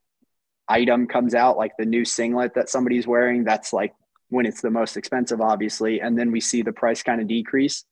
[0.67, 3.93] item comes out like the new singlet that somebody's wearing that's like
[4.29, 7.85] when it's the most expensive obviously and then we see the price kind of decrease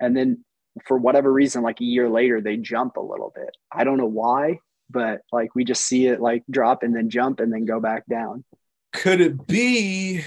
[0.00, 0.44] and then
[0.86, 3.56] for whatever reason, like a year later, they jump a little bit.
[3.72, 7.40] I don't know why, but like we just see it like drop and then jump
[7.40, 8.44] and then go back down.
[8.92, 10.24] Could it be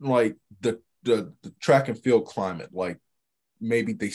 [0.00, 2.70] like the the, the track and field climate?
[2.72, 2.98] Like
[3.60, 4.10] maybe they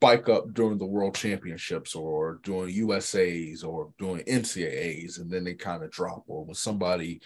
[0.00, 5.52] spike up during the world championships or doing USAs or doing NCAAs and then they
[5.52, 7.20] kind of drop or when somebody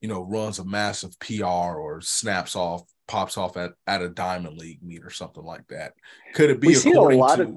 [0.00, 4.56] you know runs a massive PR or snaps off pops off at, at a diamond
[4.56, 5.92] league meet or something like that.
[6.32, 7.54] Could it be we see a lot to, of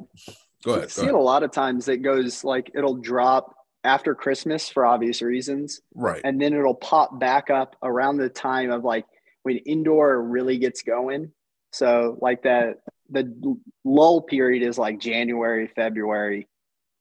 [0.65, 0.91] go ahead.
[0.91, 5.21] See it a lot of times it goes like it'll drop after Christmas for obvious
[5.21, 5.79] reasons.
[5.93, 6.19] Right.
[6.25, 9.05] And then it'll pop back up around the time of like
[9.43, 11.31] when indoor really gets going.
[11.71, 16.47] So like that the lull period is like January, February,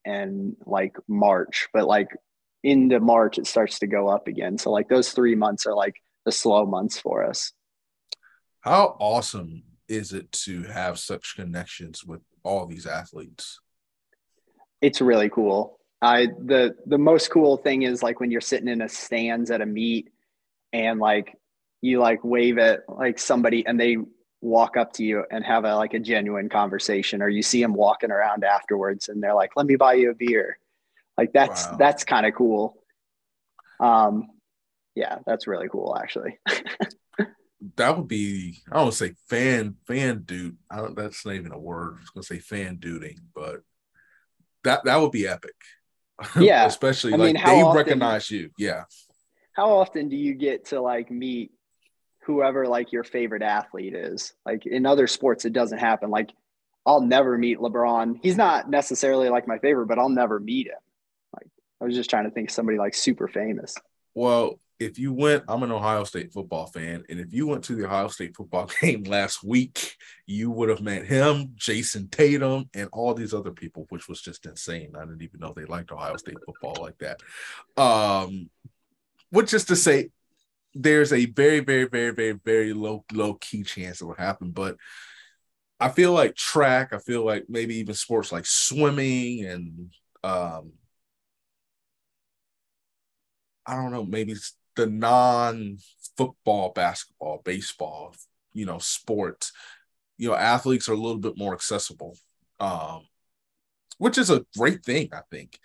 [0.05, 1.69] and like March.
[1.73, 2.09] But like
[2.63, 4.59] into March it starts to go up again.
[4.59, 7.53] So like those three months are like the slow months for us.
[8.61, 13.61] How awesome is it to have such connections with all these athletes?
[14.81, 15.79] It's really cool.
[16.01, 19.61] I the the most cool thing is like when you're sitting in a stands at
[19.61, 20.11] a meet
[20.73, 21.35] and like
[21.83, 23.99] you like wave at like somebody and they
[24.45, 27.73] walk up to you and have a like a genuine conversation or you see them
[27.75, 30.59] walking around afterwards and they're like let me buy you a beer
[31.17, 31.77] like that's wow.
[31.79, 32.77] that's kind of cool
[33.81, 34.29] um
[34.95, 36.39] yeah that's really cool actually
[37.77, 40.57] that would be I don't say fan fan dude.
[40.71, 41.95] I don't, that's not even a word.
[41.97, 43.63] I was gonna say fan duding, but
[44.65, 45.55] that that would be epic.
[46.39, 46.67] Yeah.
[46.67, 48.51] especially I like mean, they often- recognize you.
[48.59, 48.85] Yeah,
[49.53, 51.53] How often do you get to like meet
[52.25, 54.33] whoever like your favorite athlete is?
[54.45, 56.11] Like in other sports, it doesn't happen.
[56.11, 56.31] Like
[56.87, 58.19] I'll never meet LeBron.
[58.23, 60.75] He's not necessarily like my favorite, but I'll never meet him.
[61.33, 61.49] Like
[61.81, 63.75] I was just trying to think somebody like super famous.
[64.15, 67.75] Well, if you went, I'm an Ohio State football fan, and if you went to
[67.75, 72.89] the Ohio State football game last week, you would have met him, Jayson Tatum, and
[72.93, 74.93] all these other people, which was just insane.
[74.97, 77.21] I didn't even know they liked Ohio State football like that.
[77.81, 78.51] Um,
[79.31, 80.11] which is to say,
[80.75, 84.51] there's a very, very, very, very, very low, low key chance it will happen.
[84.51, 84.77] But
[85.81, 90.73] I feel like track, I feel like maybe even sports like swimming and um
[93.67, 98.15] I don't know, maybe it's the non-football, basketball, baseball,
[98.53, 99.53] you know, sports,
[100.19, 102.17] you know, athletes are a little bit more accessible.
[102.61, 103.07] Um,
[103.99, 105.59] which is a great thing, I think,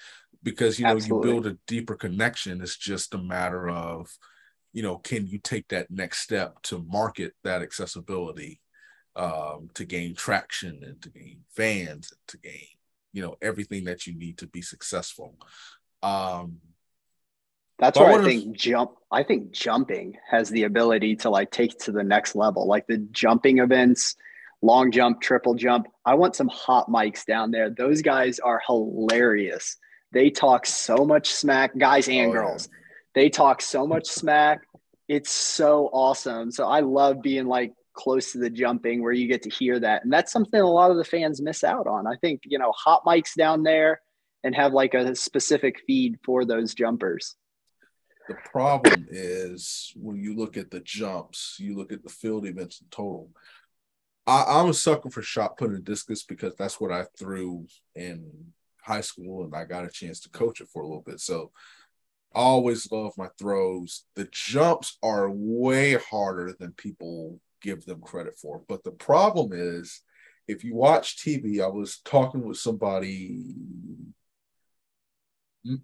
[0.43, 1.29] because you know, Absolutely.
[1.29, 2.61] you build a deeper connection.
[2.61, 4.09] It's just a matter of,
[4.73, 8.61] you know, can you take that next step to market that accessibility,
[9.15, 12.67] um, to gain traction and to gain fans and to gain,
[13.13, 15.35] you know, everything that you need to be successful.
[16.03, 16.59] Um,
[17.79, 18.91] That's But I I think jump.
[19.11, 22.97] I think jumping has the ability to like take to the next level, like the
[23.11, 24.15] jumping events,
[24.61, 25.87] long jump, triple jump.
[26.05, 27.69] I want some hot mics down there.
[27.69, 29.77] Those guys are hilarious.
[30.11, 32.78] They talk so much smack, guys and Oh, yeah.
[33.19, 34.61] They talk so much smack.
[35.09, 36.51] It's so awesome.
[36.51, 40.05] So I love being like close to the jumping where you get to hear that.
[40.05, 42.07] And that's something a lot of the fans miss out on.
[42.07, 43.99] I think, you know, hot mics down there
[44.45, 47.35] and have like a specific feed for those jumpers.
[48.29, 52.79] The problem is when you look at the jumps, you look at the field events
[52.79, 53.31] in total.
[54.27, 58.53] I, I'm a sucker for shot put and discus because that's what I threw in
[58.81, 61.19] high school and I got a chance to coach it for a little bit.
[61.19, 61.51] So
[62.33, 64.05] always love my throws.
[64.15, 68.61] The jumps are way harder than people give them credit for.
[68.67, 70.01] But the problem is
[70.47, 73.55] if you watch TV, I was talking with somebody,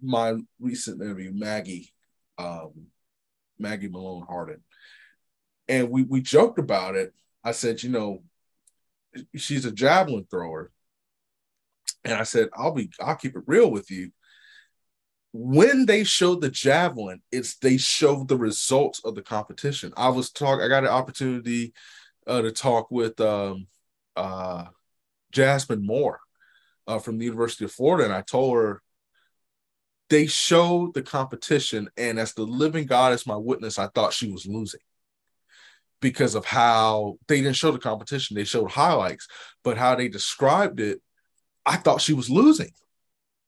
[0.02, 1.92] my recent interview, Maggie,
[2.38, 2.72] um,
[3.58, 4.60] Maggie Malone Hardin,
[5.68, 7.14] and we we joked about it.
[7.44, 8.22] I said, you know,
[9.36, 10.72] she's a javelin thrower,
[12.04, 14.10] and I said, I'll be, I'll keep it real with you.
[15.38, 19.92] When they showed the javelin, it's they showed the results of the competition.
[19.94, 21.74] I was talking, I got an opportunity
[22.26, 23.66] uh, to talk with um,
[24.16, 24.64] uh,
[25.32, 26.20] Jasmine Moore
[26.86, 28.82] uh, from the University of Florida, and I told her
[30.08, 34.30] they showed the competition, and as the living God is my witness, I thought she
[34.32, 34.80] was losing
[36.00, 38.36] because of how they didn't show the competition.
[38.36, 39.28] They showed highlights,
[39.62, 41.02] but how they described it,
[41.66, 42.70] I thought she was losing.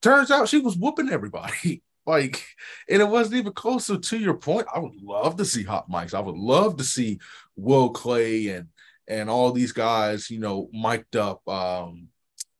[0.02, 1.82] Turns out she was whooping everybody.
[2.06, 2.42] Like,
[2.88, 3.84] and it wasn't even close.
[3.84, 6.14] So to your point, I would love to see hot mics.
[6.14, 7.18] I would love to see
[7.54, 8.68] Will Clay and
[9.06, 11.46] and all these guys, you know, mic'd up.
[11.46, 12.08] Um,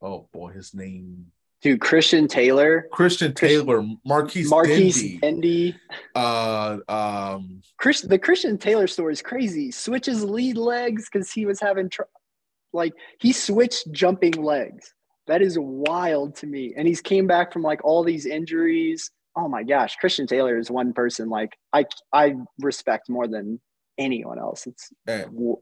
[0.02, 5.74] oh boy, his name Dude, Christian Taylor, Christian Taylor, Marquis, Marquis Dendy.
[6.14, 9.72] uh, um, Chris, the Christian Taylor story is crazy.
[9.72, 12.02] Switches lead legs because he was having tr-
[12.72, 14.94] like he switched jumping legs.
[15.28, 16.74] That is wild to me.
[16.76, 19.10] And he's came back from like all these injuries.
[19.36, 23.60] Oh my gosh, Christian Taylor is one person like I I respect more than
[23.98, 24.66] anyone else.
[24.66, 25.56] It's and w-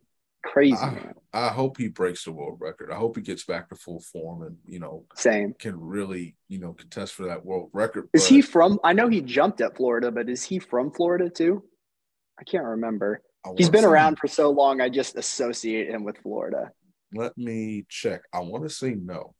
[0.44, 1.12] crazy, I.
[1.32, 2.90] I hope he breaks the world record.
[2.90, 5.52] I hope he gets back to full form and you know Same.
[5.58, 8.08] can really you know contest for that world record.
[8.14, 8.78] Is But he from?
[8.84, 11.62] I know he jumped at Florida, but is he from Florida too?
[12.38, 13.20] I can't remember.
[13.44, 14.80] I He's been around for so long.
[14.80, 16.70] I just associate him with Florida.
[17.14, 18.22] Let me check.
[18.32, 19.34] I want to say no,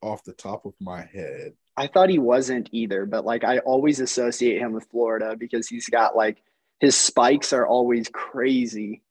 [0.00, 1.52] off the top of my head.
[1.76, 5.88] I thought he wasn't either, but like I always associate him with Florida because he's
[5.88, 6.42] got like
[6.80, 9.02] his spikes are always crazy.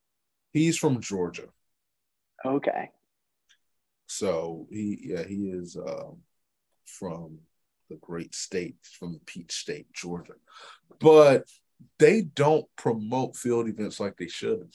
[0.54, 1.47] He's from Georgia,
[2.45, 2.91] Okay.
[4.08, 6.17] so he yeah he is um,
[6.86, 7.39] from
[7.89, 10.34] the great state, from the Peach State, Georgia,
[11.00, 11.45] but
[12.00, 14.73] they don't promote field events like they should.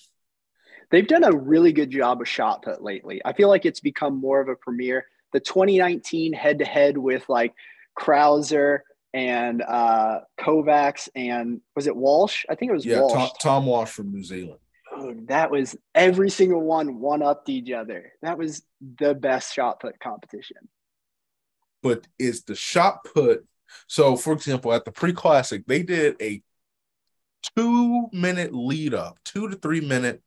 [0.91, 3.21] They've done a really good job of shot put lately.
[3.25, 5.07] I feel like it's become more of a premiere.
[5.33, 7.55] The 2019 head to head with like
[7.95, 12.45] Crouser and uh, Kovacs and was it Walsh?
[12.49, 13.13] I think it was Yeah, Walsh.
[13.13, 14.59] Tom, Tom Walsh from New Zealand.
[14.99, 18.13] Dude, that was every single one one upped each other.
[18.23, 18.63] That was
[18.99, 20.69] the best shot put competition.
[21.83, 23.45] but is the shot put
[23.89, 26.43] so for example at the pre-classic they did a
[27.57, 30.23] two minute lead up two to three minute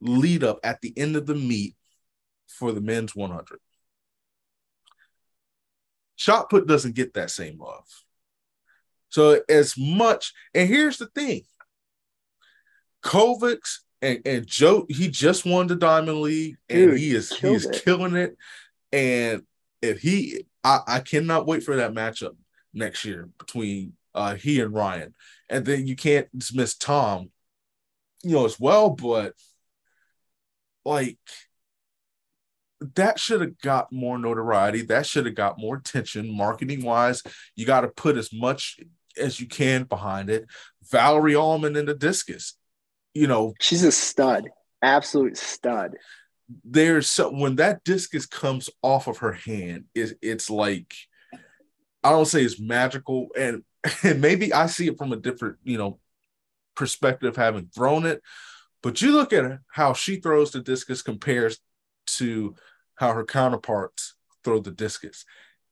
[0.00, 1.74] lead up at the end of the meet
[2.46, 3.58] for the men's 100
[6.16, 7.86] shot put doesn't get that same love.
[9.08, 11.42] So as much, and here's the thing:
[13.02, 17.48] Kovacs and, and Joe, he just won the Diamond League, and Dude, he is he
[17.48, 17.82] is it.
[17.84, 18.36] killing it.
[18.92, 19.42] And
[19.80, 22.36] if he, I, I cannot wait for that matchup
[22.74, 25.14] next year between uh, he and Ryan.
[25.48, 27.30] And then you can't dismiss Tom,
[28.22, 29.34] you know, as well, but
[30.84, 31.18] like
[32.94, 34.82] that should have got more notoriety.
[34.82, 37.22] That should have got more attention marketing wise.
[37.56, 38.78] You got to put as much
[39.18, 40.46] as you can behind it.
[40.90, 42.54] Valerie Allman in the discus,
[43.14, 44.48] you know, she's a stud,
[44.82, 45.92] absolute stud.
[46.64, 50.94] There's so when that discus comes off of her hand, it, it's like
[52.04, 53.62] I don't say it's magical, and
[54.02, 55.98] and maybe I see it from a different, you know,
[56.74, 58.22] perspective having thrown it.
[58.82, 61.58] But you look at how she throws the discus compares
[62.18, 62.56] to
[62.96, 65.24] how her counterparts throw the discus.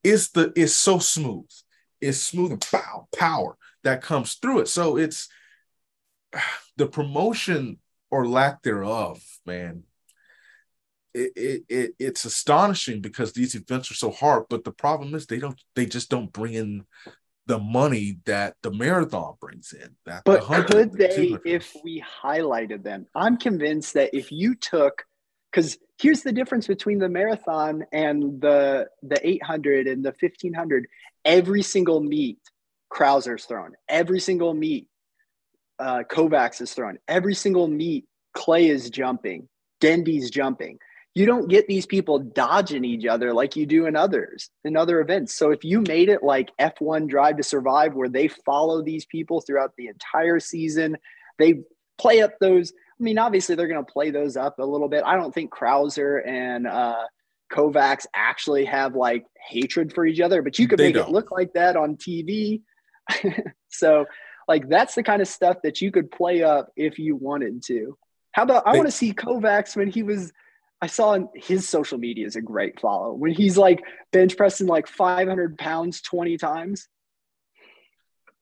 [0.03, 1.51] It's the it's so smooth.
[2.01, 4.69] It's smooth and pow power that comes through it.
[4.69, 5.29] So it's
[6.77, 7.79] the promotion
[8.11, 9.85] or lack thereof, man.
[11.13, 15.27] It, it, it it's astonishing because these events are so hard, but the problem is
[15.27, 16.85] they don't they just don't bring in
[17.47, 19.97] the money that the marathon brings in.
[20.07, 23.07] That but could they if we highlighted them?
[23.13, 25.05] I'm convinced that if you took
[25.51, 30.87] because here's the difference between the marathon and the the 800 and the 1500
[31.25, 32.39] every single meet
[32.91, 33.73] Crouser's thrown.
[33.89, 34.89] Every single meet
[35.79, 36.99] uh, Kovacs is thrown.
[37.09, 39.49] Every single meet Clay is jumping.
[39.81, 40.79] Dendy's jumping.
[41.15, 45.01] You don't get these people dodging each other like you do in others in other
[45.01, 45.35] events.
[45.35, 49.41] So if you made it like F1 Drive to Survive where they follow these people
[49.41, 50.97] throughout the entire season
[51.39, 51.61] they
[51.99, 55.03] play up those I mean, obviously they're going to play those up a little bit.
[55.05, 57.05] I don't think Crouser and uh,
[57.51, 61.09] Kovacs actually have like hatred for each other, but you could they make don't.
[61.09, 62.61] it look like that on TV.
[63.71, 64.05] so,
[64.47, 67.97] like, that's the kind of stuff that you could play up if you wanted to.
[68.33, 70.33] How about I want to see Kovacs when he was.
[70.83, 73.83] I saw his social media is a great follow when he's like
[74.13, 76.89] bench pressing like 500 pounds 20 times.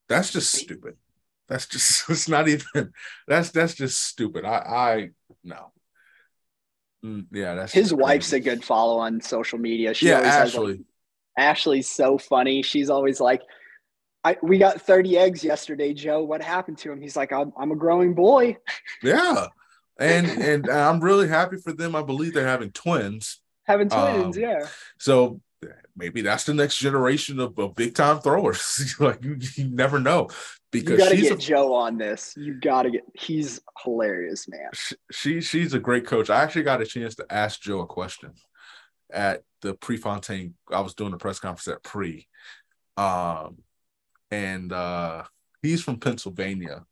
[0.08, 0.96] That's just stupid.
[1.48, 2.92] That's just it's not even
[3.26, 4.44] that's that's just stupid.
[4.44, 5.10] I I
[5.44, 5.72] no.
[7.04, 9.94] Mm, yeah, that's his wife's a good follow on social media.
[9.94, 10.72] She yeah, Ashley.
[10.72, 10.80] Like,
[11.38, 12.62] Ashley's so funny.
[12.62, 13.42] She's always like,
[14.24, 16.24] I, we got 30 eggs yesterday, Joe.
[16.24, 17.00] What happened to him?
[17.00, 18.56] He's like, I'm, I'm a growing boy.
[19.02, 19.46] Yeah.
[20.00, 21.96] And and I'm really happy for them.
[21.96, 23.40] I believe they're having twins.
[23.64, 24.66] Having twins, um, yeah.
[24.98, 25.40] So
[25.98, 28.94] maybe that's the next generation of, of big time throwers.
[29.00, 30.28] like you, you, never know
[30.70, 32.34] because you got to get a, Joe on this.
[32.36, 33.02] You got to get.
[33.14, 34.70] He's hilarious, man.
[35.10, 36.30] She she's a great coach.
[36.30, 38.32] I actually got a chance to ask Joe a question
[39.12, 40.54] at the Prefontaine.
[40.70, 42.26] I was doing a press conference at Pre,
[42.96, 43.58] um,
[44.30, 45.24] and uh,
[45.62, 46.84] he's from Pennsylvania.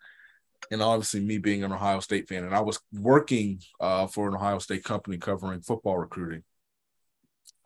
[0.68, 4.34] And obviously, me being an Ohio State fan, and I was working uh, for an
[4.34, 6.42] Ohio State company covering football recruiting.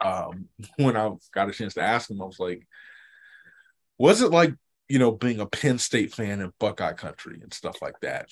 [0.01, 2.67] Um, when I got a chance to ask him, I was like,
[3.99, 4.55] "Was it like
[4.91, 8.29] you know, being a Penn State fan in Buckeye country and stuff like that.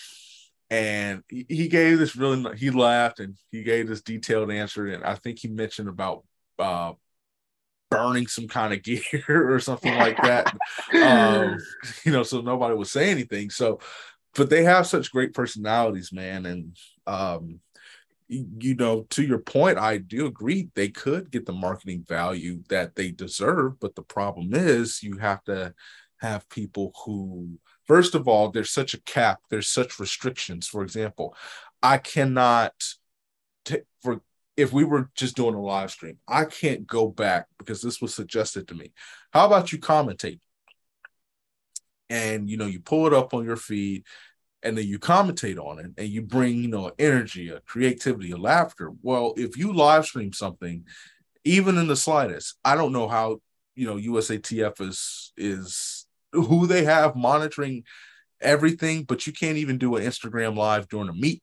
[0.71, 4.89] And he gave this really, he laughed and he gave this detailed answer.
[4.89, 6.25] And I think he mentioned about
[6.59, 6.95] uh,
[7.93, 10.53] burning some kind of gear or something like that.
[11.01, 11.59] um,
[12.05, 13.51] you know, so nobody would say anything.
[13.51, 13.79] So,
[14.35, 16.45] but they have such great personalities, man.
[16.45, 16.77] And,
[17.07, 17.61] um,
[18.29, 22.95] you know, to your point, I do agree they could get the marketing value that
[22.95, 25.75] they deserve, but the problem is you have to
[26.21, 30.67] have people who first of all there's such a cap there's such restrictions.
[30.67, 31.35] For example
[31.83, 32.73] i cannot
[33.65, 34.21] t- for
[34.57, 38.15] if we were just doing a live stream i can't go back because this was
[38.15, 38.93] suggested to me.
[39.33, 40.41] How about you commentate?
[42.11, 44.05] And you know you pull it up on your feed
[44.63, 48.37] and then you commentate on it and you bring you know energy a creativity a
[48.37, 50.85] laughter well if you live stream something
[51.45, 53.41] even in the slightest i don't know how
[53.75, 57.85] you know usatf is is who they have monitoring
[58.41, 61.43] everything, but you can't even do an Instagram live during a meet.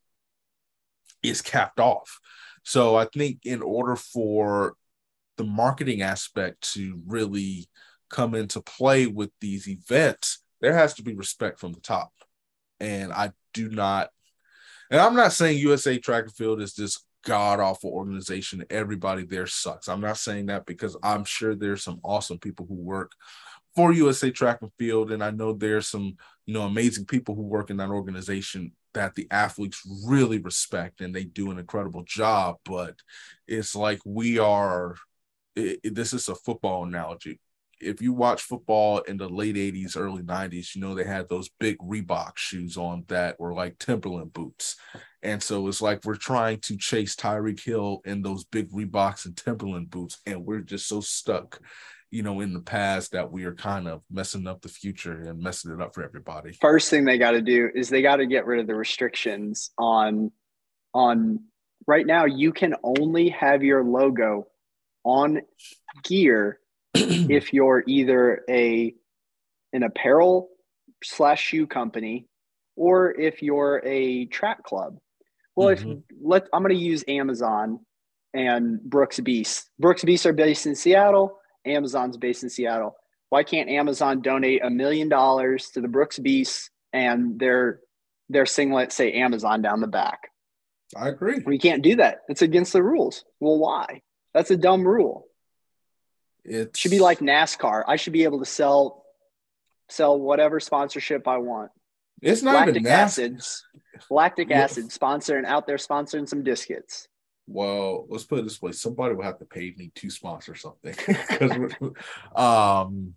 [1.23, 2.19] Is capped off.
[2.63, 4.75] So I think in order for
[5.37, 7.67] the marketing aspect to really
[8.09, 12.11] come into play with these events, there has to be respect from the top.
[12.79, 14.09] And I do not,
[14.91, 18.63] and I'm not saying USA Track and Field is this god awful organization.
[18.69, 19.87] Everybody there sucks.
[19.87, 23.11] I'm not saying that because I'm sure there's some awesome people who work
[23.75, 26.15] for USA Track and Field, and I know there's some
[26.45, 31.13] you know amazing people who work in that organization that the athletes really respect and
[31.13, 32.55] they do an incredible job.
[32.63, 32.95] But
[33.47, 34.95] it's like we are.
[35.55, 37.39] It, it, this is a football analogy.
[37.81, 41.49] If you watch football in the late 80s, early 90s, you know they had those
[41.59, 44.75] big Reebok shoes on that were like Timberland boots.
[45.21, 49.35] And so it's like we're trying to chase Tyreek Hill in those big Reeboks and
[49.35, 51.59] Timberland boots, and we're just so stuck,
[52.11, 55.39] you know, in the past that we are kind of messing up the future and
[55.39, 56.53] messing it up for everybody.
[56.61, 59.71] First thing they got to do is they got to get rid of the restrictions
[59.77, 60.31] on
[60.93, 61.39] on
[61.87, 64.47] right now you can only have your logo
[65.03, 65.41] on
[66.03, 66.59] gear
[67.29, 68.93] if you're either a
[69.73, 70.49] an apparel
[71.03, 72.27] slash shoe company
[72.75, 74.97] or if you're a track club.
[75.55, 75.91] Well, mm-hmm.
[75.91, 77.79] if let I'm going to use Amazon
[78.33, 79.69] and Brooks Beast.
[79.79, 81.39] Brooks Beast are based in Seattle.
[81.65, 82.95] Amazon's based in Seattle.
[83.29, 87.79] Why can't Amazon donate a million dollars to the Brooks Beast and their
[88.29, 90.29] their singlet say Amazon down the back?
[90.95, 91.41] I agree.
[91.45, 92.21] We can't do that.
[92.27, 93.23] It's against the rules.
[93.39, 94.01] Well, why?
[94.33, 95.25] That's a dumb rule.
[96.45, 97.83] It should be like NASCAR.
[97.87, 99.03] I should be able to sell
[99.89, 101.71] sell whatever sponsorship I want.
[102.21, 103.65] It's not lactic even acids.
[104.09, 104.61] Lactic yeah.
[104.61, 107.07] acid sponsoring out there sponsoring some biscuits.
[107.47, 110.95] Well, let's put it this way: somebody will have to pay me to sponsor something.
[112.35, 113.15] um,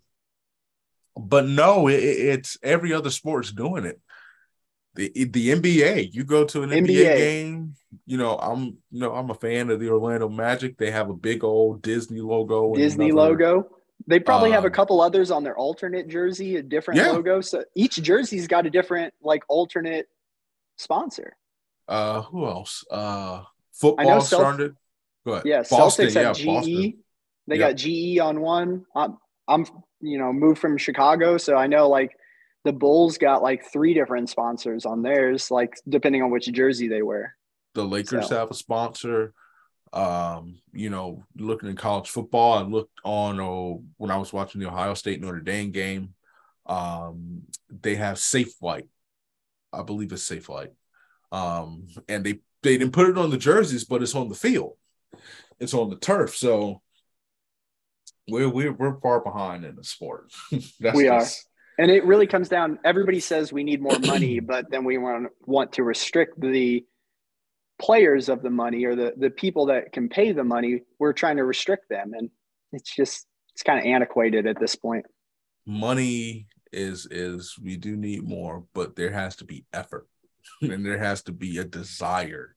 [1.17, 3.99] but no, it, it's every other sport's doing it
[4.95, 6.13] the the NBA.
[6.13, 6.87] You go to an NBA.
[6.87, 7.17] NBA.
[7.17, 7.75] game,
[8.05, 10.77] you know, I'm you know, I'm a fan of the Orlando Magic.
[10.77, 12.73] They have a big old Disney logo.
[12.75, 13.69] Disney another, logo.
[14.07, 17.11] They probably um, have a um, couple others on their alternate jersey, a different yeah.
[17.11, 17.41] logo.
[17.41, 20.07] So each jersey's got a different like alternate
[20.77, 21.35] sponsor.
[21.87, 22.85] Uh who else?
[22.89, 24.75] Uh football I know started.
[25.25, 25.45] Go ahead.
[25.45, 26.45] Yeah, Boston, Celtics have yeah, GE.
[26.45, 26.93] Boston.
[27.47, 27.69] They yep.
[27.71, 28.85] got GE on one.
[28.95, 29.17] I'm,
[29.47, 29.65] I'm
[30.01, 32.15] you know moved from Chicago, so I know like
[32.63, 37.01] the Bulls got like three different sponsors on theirs, like depending on which jersey they
[37.01, 37.35] wear.
[37.79, 38.37] The Lakers so.
[38.37, 39.33] have a sponsor.
[39.91, 44.61] Um, you know, looking in college football, I looked on oh, when I was watching
[44.61, 46.13] the Ohio State Notre Dame game.
[46.65, 48.87] Um, they have Safelite,
[49.73, 50.73] I believe it's Safelite.
[51.31, 54.73] Um, and they they didn't put it on the jerseys, but it's on the field.
[55.59, 56.35] It's on the turf.
[56.35, 56.81] So
[58.27, 60.31] we're we're, we're far behind in the sport.
[60.51, 61.47] we just,
[61.79, 65.29] and it really comes down everybody says we need more money but then we want
[65.45, 66.85] want to restrict the
[67.79, 71.37] players of the money or the the people that can pay the money we're trying
[71.37, 72.29] to restrict them and
[72.73, 75.05] it's just it's kind of antiquated at this point
[75.65, 80.07] money is is we do need more but there has to be effort
[80.61, 82.55] and there has to be a desire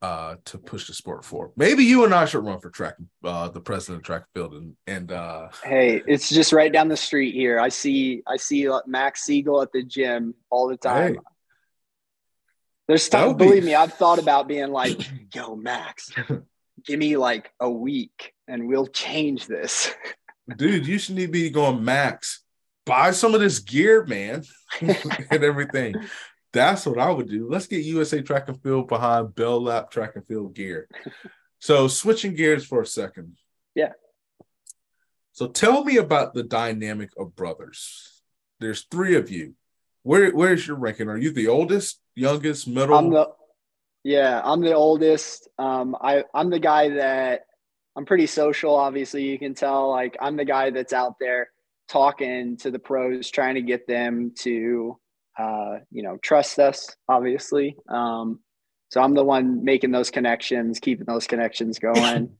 [0.00, 1.50] uh, to push the sport forward.
[1.56, 4.76] Maybe you and I should run for track, uh, the president of track field, and
[4.86, 7.58] and uh, hey, it's just right down the street here.
[7.58, 11.14] I see I see Max Siegel at the gym all the time.
[11.14, 11.20] Hey.
[12.88, 13.36] There's stuff.
[13.36, 13.68] Believe be...
[13.68, 14.98] me, I've thought about being like,
[15.34, 16.10] "Yo, Max,
[16.86, 19.94] give me like a week, and we'll change this."
[20.56, 22.42] Dude, you should need to be going, Max.
[22.86, 24.42] Buy some of this gear, man,
[24.80, 25.94] and everything.
[26.54, 27.46] That's what I would do.
[27.50, 30.88] Let's get USA Track and Field behind Bell Lap Track and Field gear.
[31.58, 33.36] so switching gears for a second.
[33.74, 33.92] Yeah.
[35.32, 38.22] So tell me about the dynamic of brothers.
[38.58, 39.54] There's three of you.
[40.08, 41.10] Where where's your ranking?
[41.10, 42.96] Are you the oldest, youngest, middle?
[42.96, 43.28] I'm the
[44.04, 45.46] yeah, I'm the oldest.
[45.58, 47.42] Um, I I'm the guy that
[47.94, 48.74] I'm pretty social.
[48.74, 49.90] Obviously, you can tell.
[49.90, 51.50] Like I'm the guy that's out there
[51.90, 54.98] talking to the pros, trying to get them to
[55.38, 57.76] uh, you know, trust us, obviously.
[57.86, 58.40] Um,
[58.88, 62.30] so I'm the one making those connections, keeping those connections going.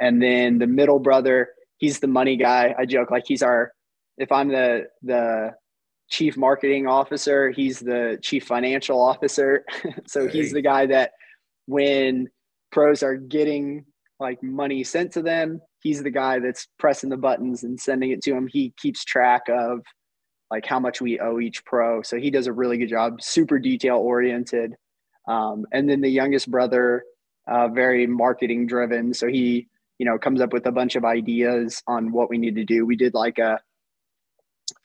[0.00, 2.74] and then the middle brother, he's the money guy.
[2.76, 3.70] I joke like he's our,
[4.18, 5.54] if I'm the, the
[6.08, 9.64] chief marketing officer, he's the chief financial officer.
[10.06, 11.12] so he's the guy that
[11.66, 12.28] when
[12.70, 13.84] pros are getting
[14.20, 18.22] like money sent to them, he's the guy that's pressing the buttons and sending it
[18.22, 18.46] to him.
[18.46, 19.80] He keeps track of
[20.50, 22.02] like how much we owe each pro.
[22.02, 24.74] So he does a really good job, super detail oriented.
[25.28, 27.04] Um, and then the youngest brother,
[27.50, 29.12] uh, very marketing driven.
[29.12, 32.54] So he, you know, comes up with a bunch of ideas on what we need
[32.56, 32.86] to do.
[32.86, 33.60] We did like a,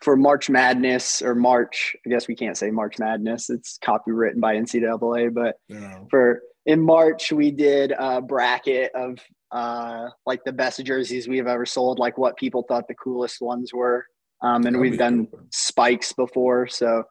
[0.03, 3.49] for March Madness or March, I guess we can't say March Madness.
[3.49, 5.99] It's copywritten by NCAA, but yeah.
[6.09, 9.17] for in March we did a bracket of
[9.51, 13.73] uh, like the best jerseys we've ever sold, like what people thought the coolest ones
[13.73, 14.05] were.
[14.41, 16.67] Um, and we've done spikes before.
[16.67, 17.03] So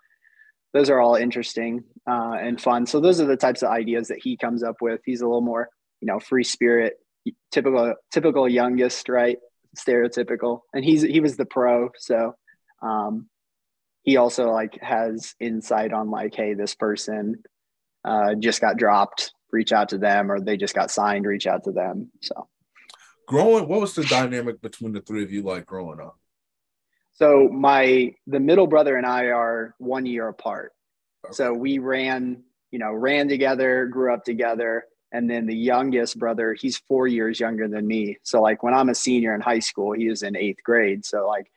[0.72, 2.86] those are all interesting uh, and fun.
[2.86, 5.00] So those are the types of ideas that he comes up with.
[5.04, 5.68] He's a little more,
[6.00, 6.94] you know, free spirit,
[7.52, 9.38] typical, typical youngest, right?
[9.76, 10.60] Stereotypical.
[10.72, 11.90] And he's, he was the pro.
[11.98, 12.34] So
[12.82, 13.28] um,
[14.02, 17.42] he also like has insight on like, Hey, this person
[18.04, 21.64] uh, just got dropped, reach out to them, or they just got signed, reach out
[21.64, 22.10] to them.
[22.20, 22.48] So
[23.26, 26.16] growing, what was the dynamic between the three of you like growing up?
[27.12, 30.72] So my the middle brother and I are one year apart.
[31.26, 31.34] Okay.
[31.34, 34.84] So we ran, you know, ran together, grew up together.
[35.12, 38.16] And then the youngest brother, he's four years younger than me.
[38.22, 41.04] So like when I'm a senior in high school, he is in eighth grade.
[41.04, 41.50] So like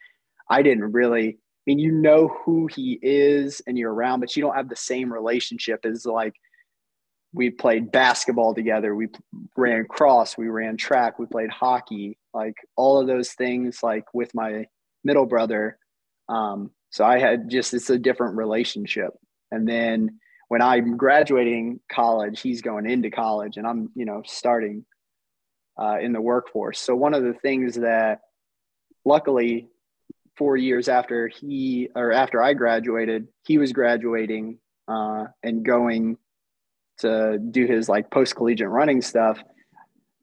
[0.50, 4.42] I didn't really, I mean, you know who he is and you're around, but you
[4.42, 6.34] don't have the same relationship as like
[7.34, 8.96] we played basketball together.
[8.96, 9.08] We
[9.58, 14.34] ran cross, we ran track, we played hockey, like all of those things, like with
[14.36, 14.68] my
[15.04, 15.78] middle brother.
[16.30, 19.14] Um, so I had just, it's a different relationship.
[19.52, 20.20] And then
[20.50, 24.86] when I'm graduating college, he's going into college and I'm, you know, starting
[25.82, 26.80] uh, in the workforce.
[26.80, 28.20] So one of the things that
[29.06, 29.70] luckily
[30.38, 36.18] four years after he or after I graduated, he was graduating uh, and going
[37.00, 39.42] to do his like post collegiate running stuff.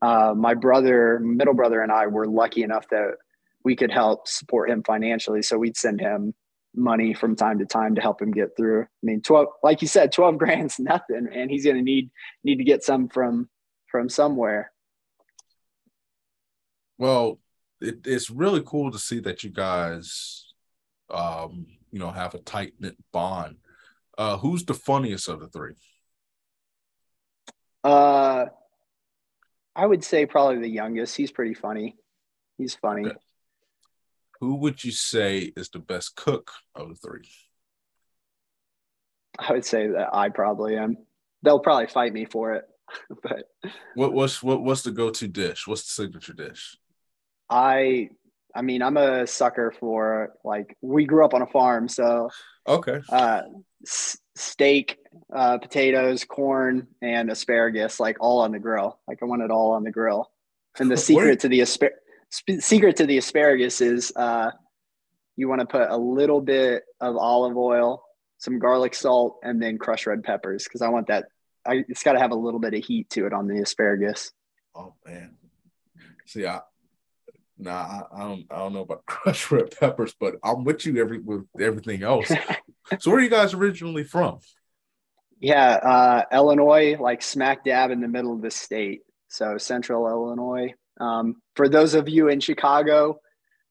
[0.03, 3.17] Uh, my brother, middle brother, and I were lucky enough that
[3.65, 5.43] we could help support him financially.
[5.43, 6.35] So we'd send him
[6.75, 8.83] money from time to time to help him get through.
[8.83, 12.11] I mean, 12, like you said, 12 grand's nothing, and he's going to need,
[12.45, 13.49] need to get some from,
[13.89, 14.73] from somewhere.
[16.99, 17.39] Well,
[17.81, 20.53] it, it's really cool to see that you guys,
[21.11, 23.57] um, you know, have a tight knit bond.
[24.19, 25.75] Uh, who's the funniest of the three?
[27.83, 28.47] Uh,
[29.75, 31.17] I would say probably the youngest.
[31.17, 31.97] He's pretty funny.
[32.59, 33.07] He's funny.
[33.07, 33.17] Okay.
[34.41, 37.29] Who would you say is the best cook of the three?
[39.39, 40.97] I would say that I probably am.
[41.43, 42.65] They'll probably fight me for it,
[43.23, 43.45] but
[43.95, 45.67] what what's what what's the go to dish?
[45.67, 46.77] What's the signature dish?
[47.51, 48.11] I
[48.55, 52.31] I mean I'm a sucker for like we grew up on a farm, so
[52.67, 53.01] okay.
[53.11, 53.43] Uh,
[53.85, 54.97] s- steak,
[55.35, 58.99] uh, potatoes, corn, and asparagus, like all on the grill.
[59.07, 60.31] Like I want it all on the grill.
[60.79, 61.99] And the secret to the asparagus
[62.31, 64.51] sp- secret to the asparagus is uh,
[65.37, 68.03] you want to put a little bit of olive oil,
[68.39, 71.27] some garlic salt, and then crushed red peppers because I want that.
[71.67, 74.33] I, it's got to have a little bit of heat to it on the asparagus.
[74.75, 75.37] Oh man,
[76.27, 76.61] see, I
[77.61, 81.01] nah, I, I don't, I don't know about crushed red peppers, but I'm with you
[81.01, 82.29] every with everything else.
[83.01, 84.41] so, where are you guys originally from?
[85.41, 89.03] Yeah, uh, Illinois, like smack dab in the middle of the state.
[89.29, 90.75] So Central Illinois.
[91.01, 93.21] Um, for those of you in Chicago,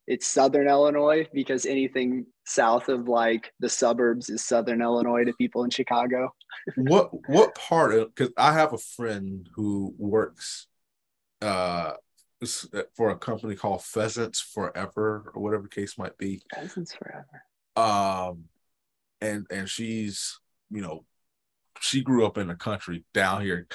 [0.08, 5.64] it's Southern Illinois because anything south of like the suburbs is Southern Illinois to people
[5.64, 6.34] in Chicago.
[6.76, 10.66] what what part of because I have a friend who works
[11.42, 11.94] uh
[12.96, 16.42] for a company called Pheasants Forever or whatever case might be.
[16.54, 17.44] Pheasants Forever.
[17.76, 18.46] Um
[19.22, 21.04] and and she's you know
[21.82, 23.68] she grew up in the country down here.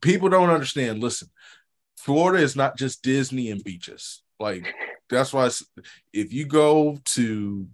[0.00, 1.00] People don't understand.
[1.00, 1.28] Listen,
[1.98, 4.22] Florida is not just Disney and beaches.
[4.38, 4.66] Like
[5.08, 5.50] that's why
[6.12, 7.66] if you go to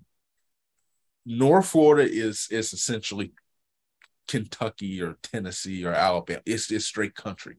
[1.26, 3.32] North Florida is is essentially
[4.30, 6.40] Kentucky or Tennessee or Alabama.
[6.46, 7.56] It's it's straight country.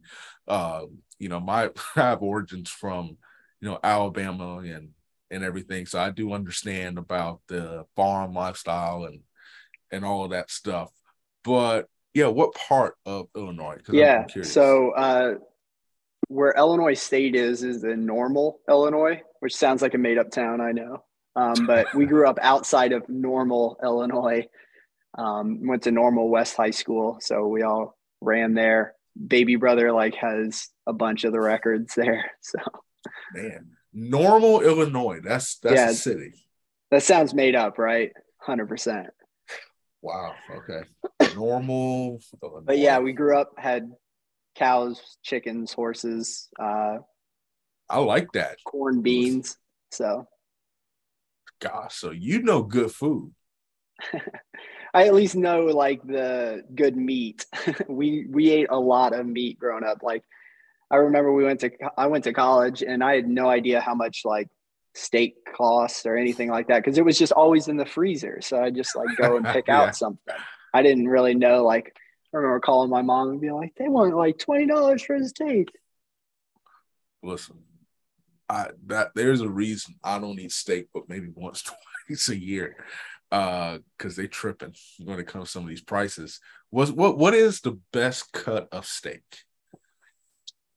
[0.47, 0.83] Uh,
[1.19, 3.17] you know, my I have origins from
[3.59, 4.89] you know Alabama and
[5.29, 9.21] and everything, so I do understand about the farm lifestyle and
[9.91, 10.91] and all of that stuff.
[11.43, 13.77] But yeah, what part of Illinois?
[13.89, 15.33] Yeah, so uh,
[16.27, 20.61] where Illinois State is is in Normal, Illinois, which sounds like a made up town,
[20.61, 21.03] I know.
[21.35, 24.47] Um, but we grew up outside of Normal, Illinois.
[25.17, 28.93] Um, went to Normal West High School, so we all ran there.
[29.27, 32.31] Baby brother like has a bunch of the records there.
[32.41, 32.59] So
[33.33, 35.19] man, Normal, Illinois.
[35.23, 36.33] That's that's yeah, a city.
[36.91, 38.11] That sounds made up, right?
[38.37, 39.07] Hundred percent.
[40.01, 40.35] Wow.
[40.49, 40.87] Okay.
[41.35, 42.19] Normal.
[42.41, 42.63] Illinois.
[42.65, 43.91] But yeah, we grew up had
[44.55, 46.49] cows, chickens, horses.
[46.59, 46.97] Uh,
[47.89, 48.57] I like that.
[48.65, 49.57] Corn, beans.
[49.91, 50.25] So,
[51.59, 53.33] gosh, so you know good food.
[54.93, 57.45] I at least know like the good meat.
[57.87, 60.03] we we ate a lot of meat growing up.
[60.03, 60.23] Like
[60.89, 63.95] I remember we went to I went to college and I had no idea how
[63.95, 64.49] much like
[64.93, 68.39] steak costs or anything like that because it was just always in the freezer.
[68.41, 69.81] So I just like go and pick yeah.
[69.81, 70.35] out something.
[70.73, 71.95] I didn't really know like
[72.33, 75.29] I remember calling my mom and being like, they want like twenty dollars for his
[75.29, 75.69] steak.
[77.23, 77.59] Listen,
[78.49, 81.63] I that there's a reason I don't eat steak, but maybe once
[82.07, 82.75] twice a year,
[83.31, 86.39] uh, because they tripping when it comes to some of these prices.
[86.71, 89.23] Was what what is the best cut of steak?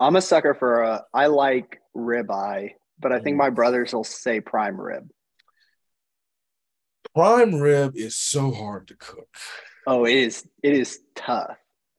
[0.01, 1.05] I'm a sucker for a.
[1.13, 3.39] I like ribeye, but I think mm.
[3.39, 5.09] my brothers will say prime rib.
[7.15, 9.29] Prime rib is so hard to cook.
[9.87, 10.49] Oh, it is.
[10.63, 11.57] It is tough.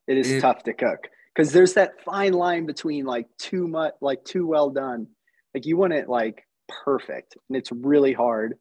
[0.08, 3.94] It is it, tough to cook because there's that fine line between like too much,
[4.02, 5.08] like too well done,
[5.54, 6.44] Like you want it like
[6.84, 8.56] perfect, and it's really hard.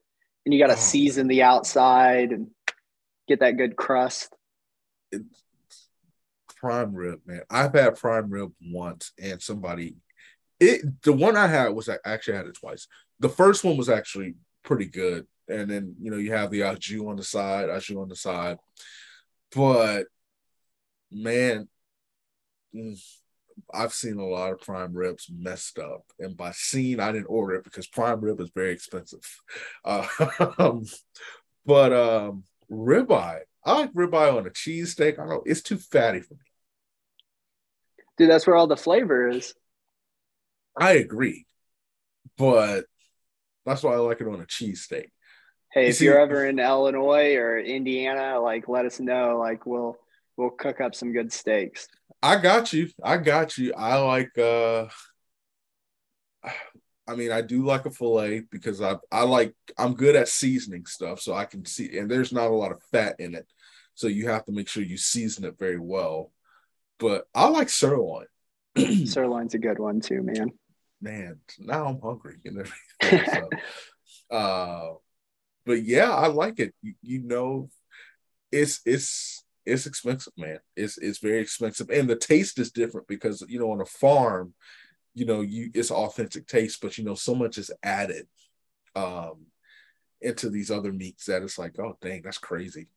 [0.45, 2.49] And you got to Oh, season the outside and
[3.28, 4.34] get that good crust.
[5.11, 5.45] It's
[6.57, 7.42] prime rib, man.
[7.51, 9.97] I've had prime rib once, and somebody,
[10.61, 12.86] it the one I had was I actually had it twice.
[13.20, 17.01] The first one was actually pretty good, and then you know you have the jus
[17.01, 18.59] on the side, jus on the side,
[19.55, 20.07] but
[21.11, 21.68] man,
[22.74, 23.01] mm,
[23.72, 27.55] I've seen a lot of prime ribs messed up, and by seen, I didn't order
[27.57, 29.20] it because prime rib is very expensive.
[29.84, 30.07] Uh,
[31.66, 35.18] but um, ribeye, I like ribeye on a cheesesteak.
[35.18, 35.42] I don't.
[35.46, 36.40] It's too fatty for me.
[38.18, 39.55] Dude, that's where all the flavor is.
[40.78, 41.46] I agree,
[42.38, 42.84] but
[43.66, 45.07] that's why I like it on a cheesesteak.
[45.72, 49.38] Hey, You if see- you're ever in Illinois or Indiana, like let us know.
[49.38, 49.96] Like we'll
[50.36, 51.88] we'll cook up some good steaks.
[52.25, 52.89] I got you.
[53.03, 53.75] I got you.
[53.75, 54.37] I like.
[54.39, 54.87] uh
[57.07, 60.87] I mean, I do like a fillet because I I like I'm good at seasoning
[60.87, 61.99] stuff, so I can see.
[61.99, 63.47] And there's not a lot of fat in it,
[63.95, 66.33] so you have to make sure you season it very well.
[66.99, 68.27] But I like sirloin.
[69.05, 70.51] Sirloin's a good one too, man.
[71.03, 73.31] Man, now I'm hungry and everything.
[73.35, 73.51] So,
[74.37, 74.95] uh,
[75.66, 76.75] but yeah, I like it.
[76.81, 77.68] You, you know,
[78.51, 80.59] it's it's it's expensive, man.
[80.77, 84.55] It's it's very expensive, and the taste is different because you know on a farm,
[85.15, 88.27] you know, you it's authentic taste, but you know, so much is added
[88.97, 89.47] um
[90.21, 92.89] into these other meats that it's like, oh dang, that's crazy.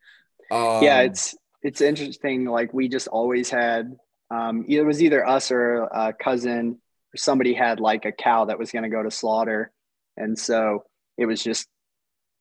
[0.52, 2.46] Um, yeah, it's it's interesting.
[2.46, 3.96] Like we just always had
[4.30, 6.80] um, it was either us or a cousin
[7.14, 9.72] or somebody had like a cow that was going to go to slaughter,
[10.16, 10.84] and so
[11.18, 11.68] it was just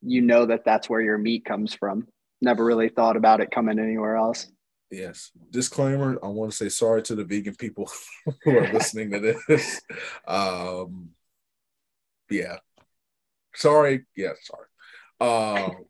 [0.03, 2.07] you know that that's where your meat comes from.
[2.41, 4.47] Never really thought about it coming anywhere else.
[4.91, 5.31] Yes.
[5.51, 7.91] Disclaimer: I want to say sorry to the vegan people
[8.45, 9.81] who are listening to this.
[10.27, 11.11] Um,
[12.31, 12.59] yeah,
[13.55, 14.05] sorry.
[14.15, 14.67] Yeah, sorry.
[15.21, 15.87] Um,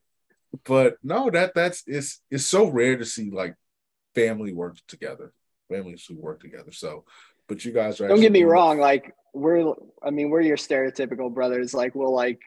[0.64, 3.54] but no, that that's it's it's so rare to see like
[4.14, 5.32] family work together,
[5.68, 6.72] families who work together.
[6.72, 7.04] So,
[7.48, 8.08] but you guys are.
[8.08, 8.78] Don't get me wrong.
[8.78, 11.74] Like we're, I mean, we're your stereotypical brothers.
[11.74, 12.40] Like we'll like,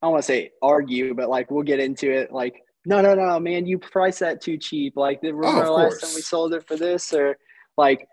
[0.00, 2.32] I don't want to say argue, but like we'll get into it.
[2.32, 4.96] Like, no, no, no, man, you priced that too cheap.
[4.96, 7.36] Like, the remember of last time we sold it for this, or
[7.76, 8.06] like,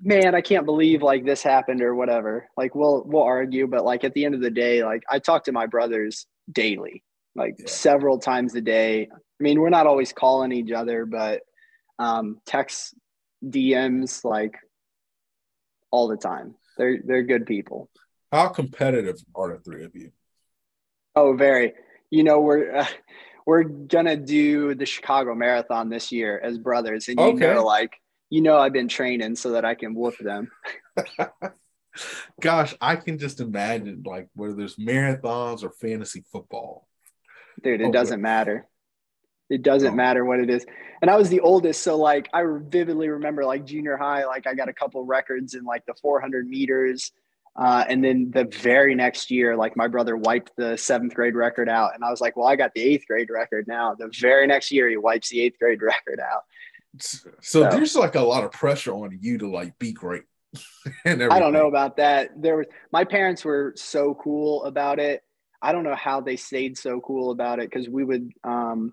[0.00, 2.46] man, I can't believe like this happened or whatever.
[2.56, 5.44] Like we'll we'll argue, but like at the end of the day, like I talk
[5.44, 7.02] to my brothers daily,
[7.34, 7.66] like Yeah.
[7.66, 9.08] several times a day.
[9.10, 11.40] I mean, we're not always calling each other, but
[11.98, 12.94] um, text,
[13.44, 14.56] DMs, like
[15.90, 16.54] all the time.
[16.76, 17.88] They're they're good people.
[18.30, 20.10] How competitive are the three of you?
[21.16, 21.72] Oh, very.
[22.10, 22.86] You know, we're uh,
[23.46, 27.54] we're gonna do the Chicago Marathon this year as brothers, and you Okay.
[27.54, 27.92] know, like
[28.30, 30.50] you know, I've been training so that I can whoop them.
[32.40, 36.88] Gosh, I can just imagine like whether there's marathons or fantasy football.
[37.62, 38.66] Dude, Oh, it doesn't matter.
[39.50, 39.96] It doesn't Oh.
[39.96, 40.66] matter what it is.
[41.02, 44.54] And I was the oldest, so like I vividly remember like junior high, like I
[44.54, 47.12] got a couple records in like the 400 meters.
[47.56, 51.68] Uh, and then the very next year, like my brother wiped the seventh grade record
[51.68, 54.46] out, and I was like, "Well, I got the eighth grade record now." The very
[54.46, 56.42] next year, he wipes the eighth grade record out.
[56.98, 60.24] So, So- there's like a lot of pressure on you to like be great.
[61.04, 62.30] and I don't know about that.
[62.40, 65.22] There was my parents were so cool about it.
[65.62, 68.92] I don't know how they stayed so cool about it because we would, um,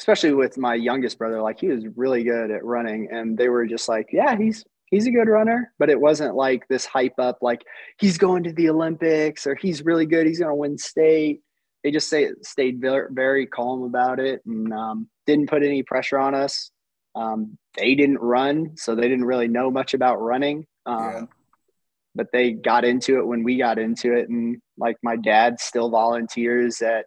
[0.00, 3.66] especially with my youngest brother, like he was really good at running, and they were
[3.66, 7.38] just like, "Yeah, he's he's a good runner," but it wasn't like this hype up,
[7.42, 7.62] like
[7.98, 11.40] he's going to the Olympics or he's really good, he's going to win state.
[11.84, 16.18] They just say, stayed very, very calm about it and um, didn't put any pressure
[16.18, 16.70] on us.
[17.14, 20.66] Um, they didn't run, so they didn't really know much about running.
[20.84, 21.24] Um, Yeah.
[22.14, 25.90] But they got into it when we got into it, and like my dad still
[25.90, 27.04] volunteers at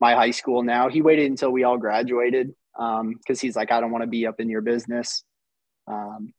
[0.00, 0.88] my high school now.
[0.88, 4.38] He waited until we all graduated because he's like, I don't want to be up
[4.38, 5.24] in your business.
[5.88, 6.32] Um,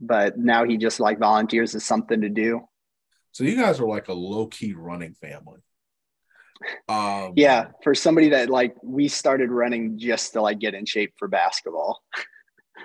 [0.00, 2.62] but now he just like volunteers as something to do.
[3.32, 5.60] So you guys are like a low key running family.
[6.88, 11.14] Um, Yeah, for somebody that like we started running just to like get in shape
[11.18, 12.02] for basketball.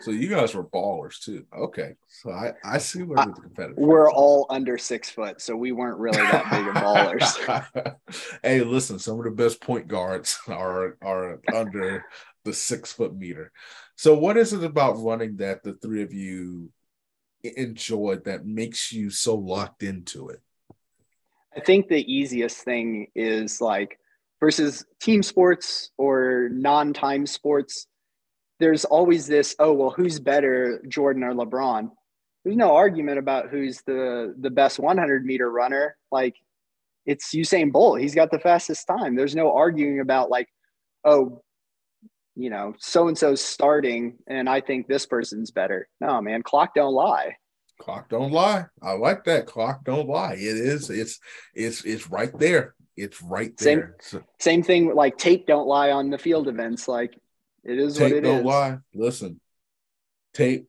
[0.01, 1.45] So you guys were ballers too.
[1.55, 1.95] Okay.
[2.07, 3.77] So I, I see where the competitive.
[3.77, 7.95] We're all under six foot, so we weren't really that big of ballers.
[8.43, 12.05] hey, listen, some of the best point guards are are under
[12.45, 13.51] the six foot meter.
[13.95, 16.71] So what is it about running that the three of you
[17.43, 20.41] enjoyed that makes you so locked into it?
[21.55, 23.99] I think the easiest thing is like
[24.39, 27.87] versus team sports or non-time sports.
[28.59, 31.91] There's always this, oh well, who's better, Jordan or LeBron?
[32.43, 35.95] there's no argument about who's the the best 100 meter runner.
[36.11, 36.35] Like
[37.05, 37.99] it's Usain Bolt.
[37.99, 39.15] He's got the fastest time.
[39.15, 40.47] There's no arguing about like,
[41.03, 41.41] oh,
[42.39, 45.89] you know, so and so's starting, and I think this person's better.
[45.99, 47.35] No, man, clock don't lie.
[47.81, 48.65] Clock don't lie.
[48.81, 49.45] I like that.
[49.45, 50.35] Clock don't lie.
[50.35, 50.89] It is.
[50.89, 51.19] It's.
[51.53, 51.83] It's.
[51.83, 52.75] It's right there.
[52.95, 53.97] It's right there.
[53.99, 54.95] Same, so, same thing.
[54.95, 56.87] Like tape don't lie on the field events.
[56.87, 57.13] Like
[57.65, 58.45] it is tape what it don't is.
[58.45, 58.77] lie.
[58.93, 59.41] Listen,
[60.33, 60.68] tape.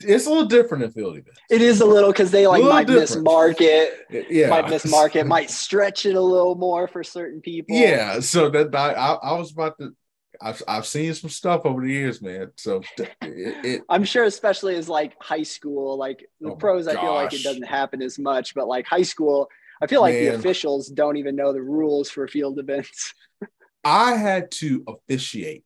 [0.00, 1.40] It's a little different in field events.
[1.50, 3.26] It is a little because they like might different.
[3.26, 4.26] mismark it.
[4.30, 5.26] Yeah, Might mismark it.
[5.26, 7.74] Might stretch it a little more for certain people.
[7.76, 9.94] Yeah, so that I, I, was about to.
[10.42, 12.52] I've I've seen some stuff over the years, man.
[12.56, 16.92] So it, it I'm sure, especially as like high school, like the Oh, pros, I
[17.00, 19.48] feel like it doesn't happen as much, but like high school,
[19.80, 23.14] I feel like the officials don't even know the rules for field events.
[23.84, 25.64] I had to officiate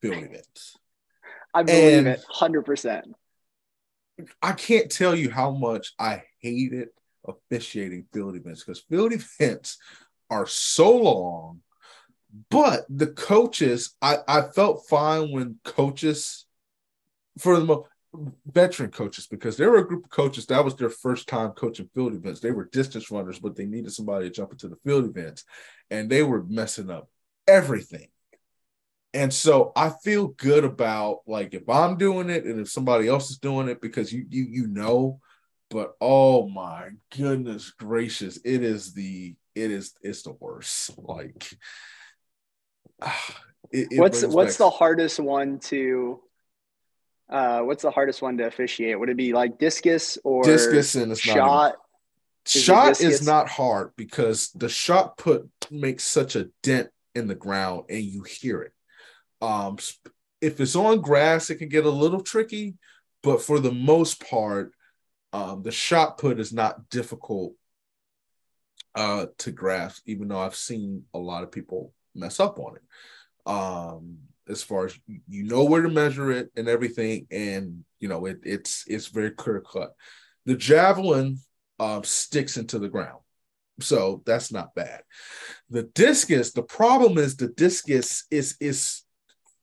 [0.00, 0.76] field events.
[1.52, 3.02] I believe And- it 100%.
[4.40, 6.88] I can't tell you how much I hated
[7.26, 9.78] officiating field events because field events
[10.30, 11.60] are so long.
[12.50, 16.46] But the coaches, I, I felt fine when coaches,
[17.38, 17.88] for the most
[18.46, 21.90] veteran coaches, because there were a group of coaches that was their first time coaching
[21.94, 22.40] field events.
[22.40, 25.44] They were distance runners, but they needed somebody to jump into the field events,
[25.90, 27.10] and they were messing up
[27.46, 28.08] everything.
[29.14, 33.30] And so I feel good about like if I'm doing it and if somebody else
[33.30, 35.20] is doing it because you you you know,
[35.70, 40.98] but oh my goodness gracious, it is the it is it's the worst.
[40.98, 41.52] Like
[43.70, 46.20] it, it what's what's back- the hardest one to
[47.28, 48.98] uh what's the hardest one to officiate?
[48.98, 51.76] Would it be like discus or discus and it's not shot?
[52.44, 57.34] Is shot is not hard because the shot put makes such a dent in the
[57.34, 58.72] ground and you hear it.
[59.42, 59.76] Um,
[60.40, 62.76] if it's on grass, it can get a little tricky,
[63.22, 64.72] but for the most part,
[65.32, 67.54] um, the shot put is not difficult
[68.94, 72.82] uh, to grasp, even though I've seen a lot of people mess up on it.
[73.50, 74.18] Um,
[74.48, 78.40] as far as you know where to measure it and everything, and you know it,
[78.44, 79.94] it's it's very clear cut.
[80.46, 81.38] The javelin
[81.78, 83.20] um, sticks into the ground.
[83.80, 85.02] So that's not bad.
[85.70, 89.02] The discus, the problem is the discus is is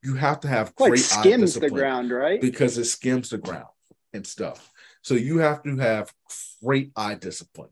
[0.04, 2.40] you have to have Like great eye skims the ground, right?
[2.40, 3.68] because it skims the ground
[4.14, 4.72] and stuff.
[5.02, 6.14] So you have to have
[6.64, 7.70] great eye discipline.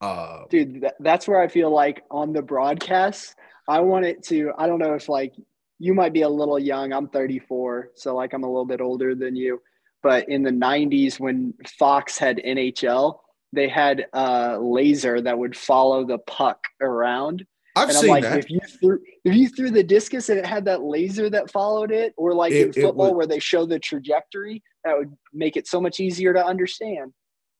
[0.00, 3.34] Uh, dude th- that's where i feel like on the broadcast
[3.66, 5.32] i want it to i don't know if like
[5.78, 9.14] you might be a little young i'm 34 so like i'm a little bit older
[9.14, 9.58] than you
[10.02, 13.20] but in the 90s when fox had nhl
[13.54, 17.46] they had a laser that would follow the puck around
[17.76, 18.38] I've and seen like that.
[18.38, 21.92] if you threw if you threw the discus and it had that laser that followed
[21.92, 25.56] it or like It- in football would- where they show the trajectory that would make
[25.56, 27.12] it so much easier to understand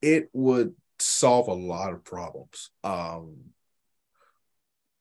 [0.03, 2.71] it would solve a lot of problems.
[2.85, 3.53] Um,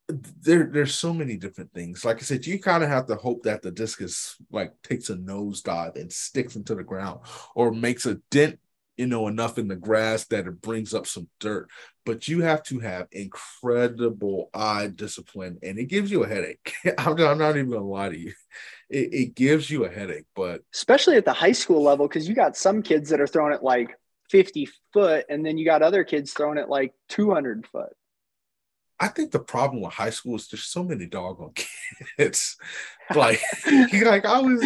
[0.07, 2.05] there, there's so many different things.
[2.05, 5.15] Like I said, you kind of have to hope that the discus like takes a
[5.15, 7.21] nosedive and sticks into the ground,
[7.55, 8.59] or makes a dent,
[8.97, 11.69] you know, enough in the grass that it brings up some dirt.
[12.05, 16.73] But you have to have incredible eye discipline, and it gives you a headache.
[16.97, 18.33] I'm, I'm not even gonna lie to you.
[18.89, 22.35] It, it gives you a headache, but especially at the high school level, because you
[22.35, 23.97] got some kids that are throwing it like
[24.29, 27.93] 50 foot, and then you got other kids throwing it like 200 foot.
[28.99, 31.53] I think the problem with high school is there's so many doggone
[32.17, 32.57] kids.
[33.13, 33.41] like,
[33.91, 34.63] like I was,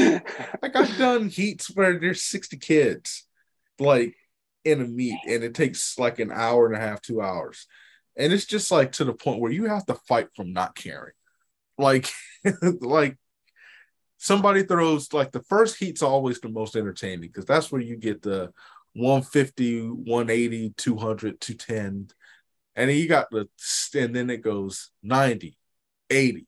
[0.62, 3.26] like I've done heats where there's 60 kids,
[3.80, 4.16] like
[4.66, 7.68] in a meet, and it takes like an hour and a half, two hours,
[8.18, 11.14] and it's just like to the point where you have to fight from not caring.
[11.78, 12.10] Like,
[12.82, 13.18] like
[14.18, 18.22] somebody throws like the first heat's always the most entertaining because that's where you get
[18.22, 18.52] the
[18.94, 22.10] 150, 180, 200, 210
[22.80, 23.48] and then you got the
[23.96, 25.58] and then it goes 90
[26.10, 26.48] 80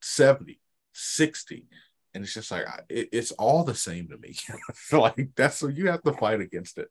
[0.00, 0.60] 70
[0.92, 1.66] 60
[2.14, 4.34] and it's just like it, it's all the same to me
[4.92, 6.88] like that's what you have to fight against it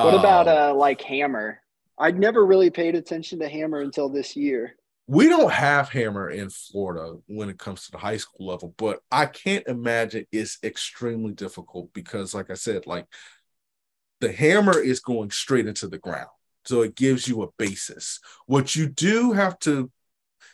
[0.00, 1.62] What about Um, uh like hammer?
[1.98, 4.76] I'd never really paid attention to hammer until this year.
[5.06, 9.00] we don't have hammer in florida when it comes to the high school level but
[9.10, 13.06] i can't imagine it's extremely difficult because like i said like
[14.20, 16.28] the hammer is going straight into the ground
[16.64, 19.90] so it gives you a basis what you do have to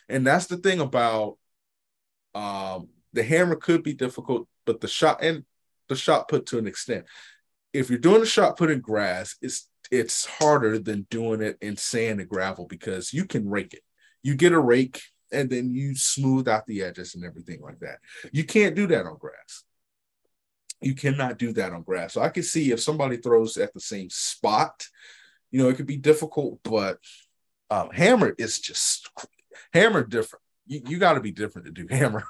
[0.09, 1.37] and that's the thing about
[2.35, 5.43] um the hammer could be difficult but the shot and
[5.89, 7.05] the shot put to an extent
[7.73, 11.75] if you're doing a shot put in grass it's it's harder than doing it in
[11.75, 13.83] sand and gravel because you can rake it
[14.23, 15.01] you get a rake
[15.31, 17.97] and then you smooth out the edges and everything like that
[18.31, 19.63] you can't do that on grass
[20.81, 22.13] You cannot do that on grass.
[22.13, 24.87] So I can see if somebody throws at the same spot,
[25.49, 26.99] you know, it could be difficult, but
[27.69, 29.09] um, hammer is just
[29.73, 30.43] hammer different.
[30.67, 32.23] You, you got to be different to do hammer.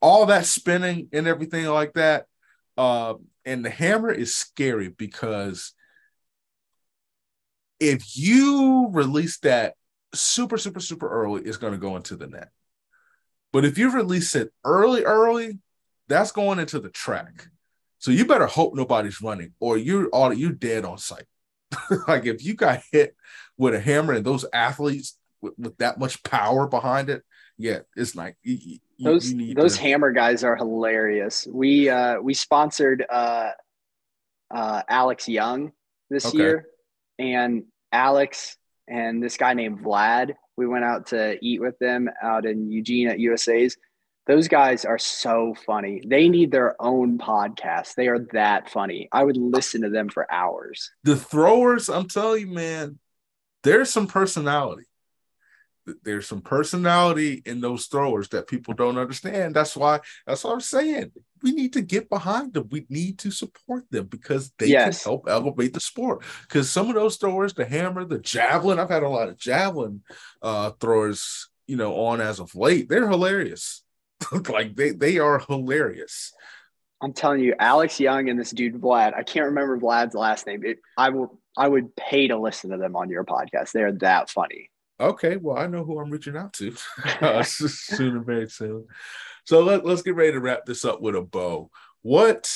[0.00, 2.26] All that spinning and everything like that.
[2.76, 3.14] Uh,
[3.44, 5.72] and the hammer is scary because
[7.80, 9.74] if you release that
[10.14, 12.50] super, super, super early, it's going to go into the net.
[13.52, 15.58] But if you release it early, early,
[16.08, 17.48] that's going into the track.
[17.98, 21.24] So you better hope nobody's running, or you're all you're dead on sight.
[22.08, 23.16] like if you got hit
[23.56, 27.22] with a hammer and those athletes with, with that much power behind it,
[27.58, 29.82] yeah, it's like you, those those to...
[29.82, 31.46] hammer guys are hilarious.
[31.50, 33.50] We uh we sponsored uh
[34.54, 35.72] uh Alex Young
[36.08, 36.38] this okay.
[36.38, 36.66] year,
[37.18, 38.56] and Alex
[38.86, 40.34] and this guy named Vlad.
[40.56, 43.76] We went out to eat with them out in Eugene at USA's.
[44.26, 46.02] Those guys are so funny.
[46.06, 47.94] They need their own podcast.
[47.94, 49.08] They are that funny.
[49.10, 50.90] I would listen to them for hours.
[51.02, 52.98] The throwers, I'm telling you, man,
[53.62, 54.87] there's some personality.
[56.02, 59.54] There's some personality in those throwers that people don't understand.
[59.54, 61.12] That's why that's what I'm saying.
[61.42, 62.68] We need to get behind them.
[62.70, 65.02] We need to support them because they yes.
[65.02, 66.22] can help elevate the sport.
[66.42, 70.02] Because some of those throwers, the hammer, the javelin, I've had a lot of javelin
[70.42, 72.88] uh, throwers, you know, on as of late.
[72.88, 73.82] They're hilarious.
[74.48, 76.32] like they they are hilarious.
[77.00, 79.14] I'm telling you, Alex Young and this dude Vlad.
[79.14, 80.64] I can't remember Vlad's last name.
[80.64, 81.38] It, I will.
[81.56, 83.72] I would pay to listen to them on your podcast.
[83.72, 84.70] They're that funny.
[85.00, 86.74] Okay, well, I know who I'm reaching out to
[87.20, 88.86] uh, soon and very soon.
[89.44, 91.70] So let, let's get ready to wrap this up with a bow.
[92.02, 92.52] What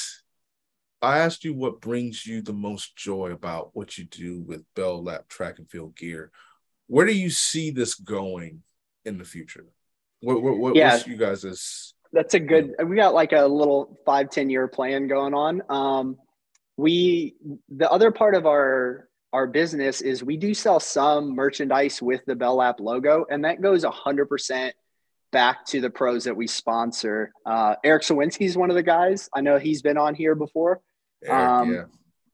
[1.00, 5.02] I asked you, what brings you the most joy about what you do with Bell
[5.02, 6.30] Lap Track and Field Gear?
[6.86, 8.62] Where do you see this going
[9.04, 9.66] in the future?
[10.20, 10.92] What what, what yeah.
[10.92, 14.68] what's you guys is that's a good we got like a little five ten year
[14.68, 16.16] plan going on um
[16.76, 17.34] we
[17.68, 22.34] the other part of our our business is we do sell some merchandise with the
[22.34, 24.72] Bell Lap logo and that goes 100%
[25.30, 29.30] back to the pros that we sponsor uh, eric Sowinski is one of the guys
[29.34, 30.80] i know he's been on here before
[31.24, 31.84] eric, um, yeah.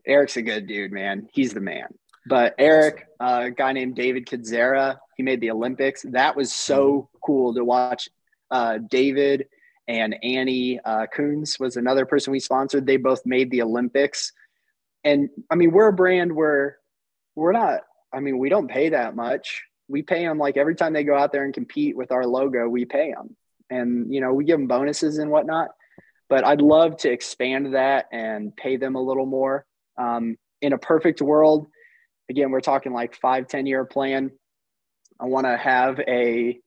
[0.05, 1.87] eric's a good dude man he's the man
[2.29, 6.05] but Eric, uh, a guy named David Kendziera, he made the Olympics.
[6.11, 7.19] That was so mm-hmm.
[7.25, 8.09] cool to watch.
[8.51, 9.47] Uh, David
[9.89, 12.87] and Annie uh, Kunz was another person we sponsored.
[12.87, 14.33] They both made the Olympics.
[15.05, 16.77] And I mean, we're a brand where
[17.39, 17.83] we're not,
[18.13, 19.63] I mean, we don't pay that much.
[19.89, 22.69] We pay them like every time they go out there and compete with our logo,
[22.69, 23.37] we pay them.
[23.71, 25.69] And, you know, we give them bonuses and whatnot.
[26.29, 29.65] But I'd love to expand that and pay them a little more.
[29.97, 31.69] Um, in a perfect world,
[32.29, 34.33] again, we're talking like five, 10 year plan.
[35.21, 36.59] I want to have a,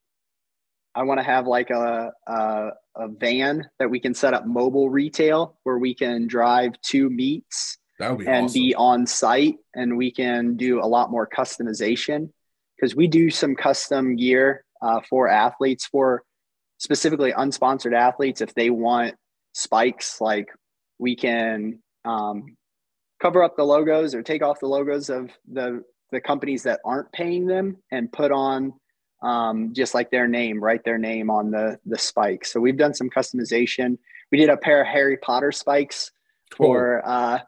[0.96, 4.90] I want to have like a, a, a, van that we can set up mobile
[4.90, 7.78] retail where we can drive to meets
[8.16, 8.62] be and awesome.
[8.62, 12.30] be on site and we can do a lot more customization
[12.76, 16.24] because we do some custom gear uh, for athletes for
[16.78, 19.16] specifically unsponsored athletes if they want
[19.54, 20.50] spikes like
[20.98, 22.56] we can um,
[23.22, 27.12] cover up the logos or take off the logos of the the companies that aren't
[27.12, 28.74] paying them and put on
[29.22, 32.52] um, just like their name, write their name on the the spikes.
[32.52, 33.98] So we've done some customization.
[34.32, 36.12] We did a pair of Harry Potter spikes
[36.56, 37.40] for uh,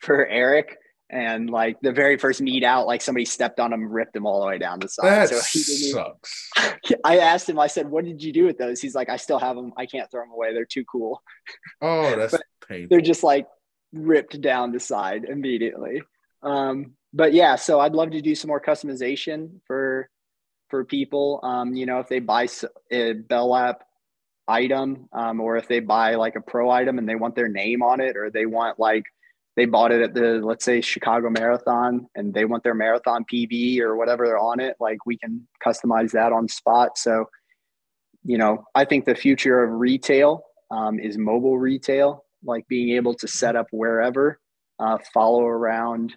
[0.00, 0.76] for Eric,
[1.10, 4.40] and like the very first meet out, like somebody stepped on him, ripped him all
[4.40, 5.28] the way down the side.
[5.28, 6.50] That so he sucks.
[7.04, 7.58] I asked him.
[7.58, 9.72] I said, "What did you do with those?" He's like, "I still have them.
[9.76, 10.52] I can't throw them away.
[10.52, 11.22] They're too cool."
[11.80, 12.36] Oh, that's
[12.68, 12.88] painful.
[12.90, 13.46] They're just like
[13.92, 16.02] ripped down the side immediately.
[16.42, 20.08] Um, but yeah, so I'd love to do some more customization for
[20.68, 21.40] for people.
[21.42, 22.48] Um, you know, if they buy
[22.90, 23.84] a Bell Lap
[24.48, 27.82] item, um, or if they buy like a pro item and they want their name
[27.82, 29.04] on it, or they want like
[29.56, 33.80] they bought it at the let's say Chicago Marathon and they want their marathon PB
[33.80, 36.98] or whatever they're on it, like we can customize that on spot.
[36.98, 37.30] So,
[38.22, 43.14] you know, I think the future of retail um, is mobile retail like being able
[43.14, 44.40] to set up wherever,
[44.78, 46.14] uh, follow around,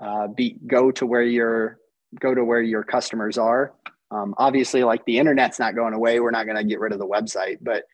[0.00, 1.78] uh, be go to where your
[2.20, 3.72] go to where your customers are.
[4.10, 6.20] Um, obviously, like the internet's not going away.
[6.20, 7.84] We're not going to get rid of the website, but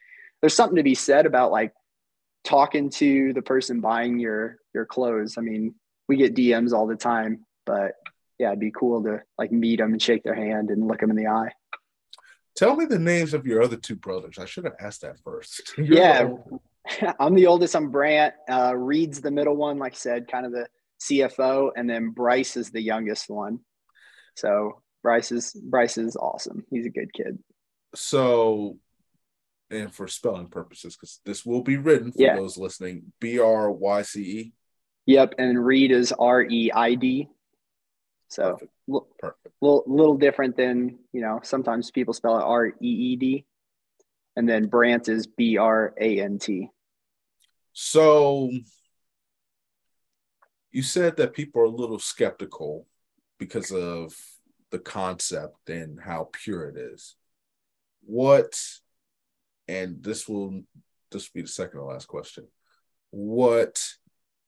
[0.41, 1.73] there's something to be said about like
[2.45, 5.37] talking to the person buying your your clothes.
[5.39, 5.75] I mean,
[6.09, 7.93] we get DMs all the time, but
[8.39, 11.11] yeah, it'd be cool to like meet them and shake their hand and look them
[11.11, 11.51] in the eye.
[12.57, 14.39] Tell me the names of your other two brothers.
[14.39, 15.75] I should have asked that first.
[15.79, 16.29] yeah,
[17.21, 17.77] I'm the oldest.
[17.77, 18.35] I'm Brant.
[18.49, 20.67] Uh, Reid's the middle one, like I said, kind of the
[21.01, 23.61] CFO, and then Bryce is the youngest one.
[24.37, 26.65] So Bryce is Bryce is awesome.
[26.71, 27.39] He's a good kid.
[27.95, 28.79] So
[29.71, 32.37] and for spelling purposes, because this will be written for Yeah.
[32.37, 33.13] those listening.
[33.21, 34.53] B R Y C E.
[35.07, 37.29] Yep, and Reid is R E I D.
[38.29, 38.73] So Perfect.
[38.89, 39.55] a Perfect.
[39.61, 41.41] little, little different than you know.
[41.43, 43.47] Sometimes people spell it R E E D,
[44.37, 46.71] and then Brant is B R A N T.
[47.73, 48.51] So
[50.71, 52.87] you said that people are a little skeptical
[53.39, 54.15] because of
[54.71, 57.17] the concept and how pure it is.
[58.05, 58.61] What,
[59.69, 60.63] and this will
[61.11, 62.49] this will be the second to last question.
[63.11, 63.83] What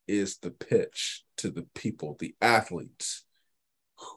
[0.08, 3.24] is the pitch to the people, the athletes,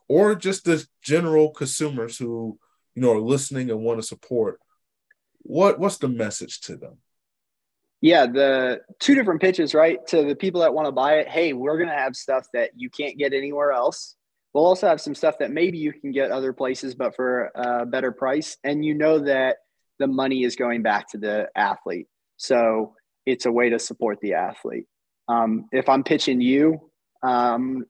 [0.07, 2.57] or just the general consumers who
[2.95, 4.59] you know are listening and want to support?
[5.39, 6.97] What what's the message to them?
[8.01, 10.05] Yeah, the two different pitches, right?
[10.07, 12.89] To the people that want to buy it, hey, we're gonna have stuff that you
[12.89, 14.15] can't get anywhere else.
[14.53, 17.85] We'll also have some stuff that maybe you can get other places, but for a
[17.85, 18.57] better price.
[18.63, 19.57] And you know that
[19.99, 22.07] the money is going back to the athlete.
[22.37, 24.85] So it's a way to support the athlete.
[25.27, 26.89] Um, if I'm pitching you,
[27.21, 27.85] um,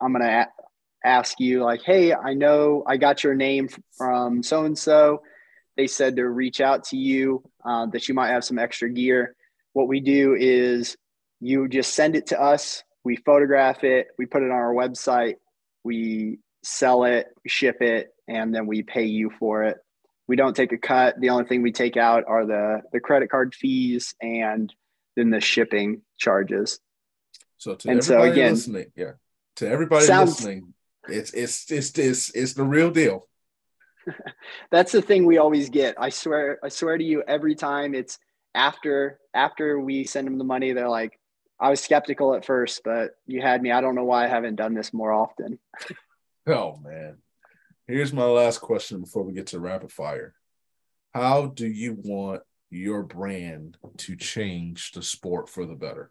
[0.00, 4.42] I'm going to a- ask you, like, hey, I know I got your name from
[4.42, 5.22] so and so.
[5.76, 9.34] They said to reach out to you, uh, that you might have some extra gear.
[9.72, 10.96] What we do is
[11.40, 15.34] you just send it to us, we photograph it, we put it on our website,
[15.82, 19.78] we sell it, ship it, and then we pay you for it.
[20.26, 21.20] We don't take a cut.
[21.20, 24.72] The only thing we take out are the the credit card fees and
[25.16, 26.80] then the shipping charges.
[27.58, 29.12] So to And so everybody again- listening, yeah,
[29.56, 30.74] to everybody Sounds- listening,
[31.08, 33.28] it's it's it's it's it's the real deal.
[34.70, 35.94] That's the thing we always get.
[35.98, 38.18] I swear, I swear to you, every time it's
[38.54, 41.18] after after we send them the money, they're like,
[41.60, 43.70] I was skeptical at first, but you had me.
[43.72, 45.58] I don't know why I haven't done this more often.
[46.46, 47.16] Oh man,
[47.86, 50.34] here's my last question before we get to rapid fire.
[51.12, 56.10] How do you want your brand to change the sport for the better?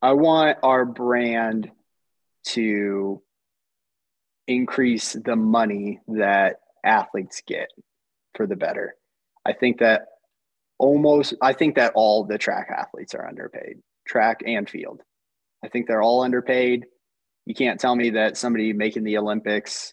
[0.00, 1.70] I want our brand
[2.48, 3.22] to
[4.46, 7.68] increase the money that athletes get
[8.34, 8.94] for the better.
[9.44, 10.06] I think that
[10.78, 15.02] almost I think that all the track athletes are underpaid, track and field.
[15.64, 16.86] I think they're all underpaid.
[17.50, 19.92] You can't tell me that somebody making the Olympics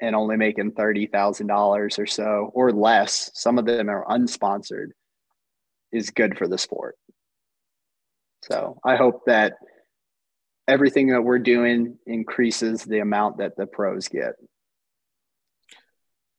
[0.00, 4.90] and only making $30,000 or so or less, some of them are unsponsored,
[5.90, 6.94] is good for the sport.
[8.44, 9.54] So I hope that
[10.68, 14.34] everything that we're doing increases the amount that the pros get.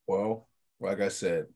[0.07, 0.47] Well,
[0.79, 1.47] like I said,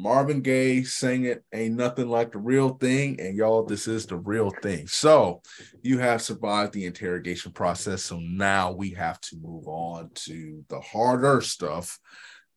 [0.00, 3.20] Marvin Gaye sang it, Ain't Nothing Like the Real Thing.
[3.20, 4.86] And y'all, this is the real thing.
[4.86, 5.42] So
[5.82, 8.04] you have survived the interrogation process.
[8.04, 11.98] So now we have to move on to the harder stuff.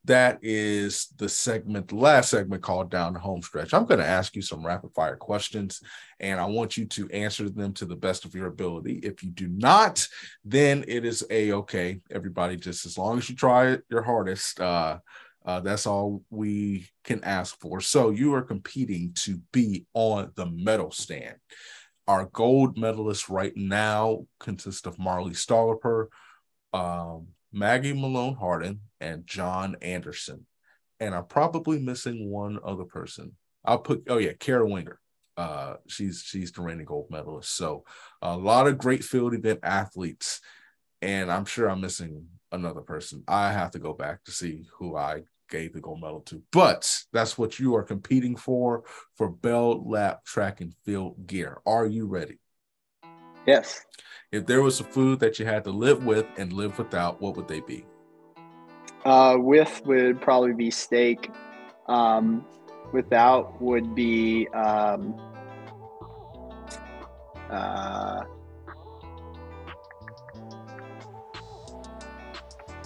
[0.06, 3.74] That is the segment, the last segment called Down the Home Stretch.
[3.74, 5.82] I'm going to ask you some rapid fire questions,
[6.20, 9.00] and I want you to answer them to the best of your ability.
[9.04, 10.06] If you do not,
[10.44, 12.00] then it is a okay.
[12.12, 15.00] Everybody, just as long as you try your hardest, uh,
[15.46, 17.82] uh, that's all we can ask for.
[17.82, 21.36] So you are competing to be on the medal stand.
[22.08, 26.08] Our gold medalists right now consist of Marley Stolliper,
[26.74, 30.46] um, Maggie Malone Hardin, and John Anderson.
[31.00, 33.34] And I'm probably missing one other person.
[33.66, 35.00] I'll put oh yeah, Kara Winger.
[35.36, 37.56] Uh, she's she's the reigning gold medalist.
[37.56, 37.84] So
[38.22, 40.42] a lot of great field event athletes,
[41.02, 43.24] and I'm sure I'm missing another person.
[43.28, 45.24] I have to go back to see who I
[45.54, 46.42] gave the gold medal to.
[46.52, 48.84] But that's what you are competing for
[49.16, 51.60] for Bell Lap Track and Field gear.
[51.66, 52.40] Are you ready?
[53.46, 53.86] Yes.
[54.32, 57.38] If there was a food that you had to live with and live without, what
[57.38, 57.86] would they be?
[59.06, 61.30] Uh, with would probably be steak.
[61.88, 62.46] Um,
[62.92, 65.14] without would be um,
[67.52, 68.24] uh,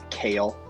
[0.10, 0.67] kale.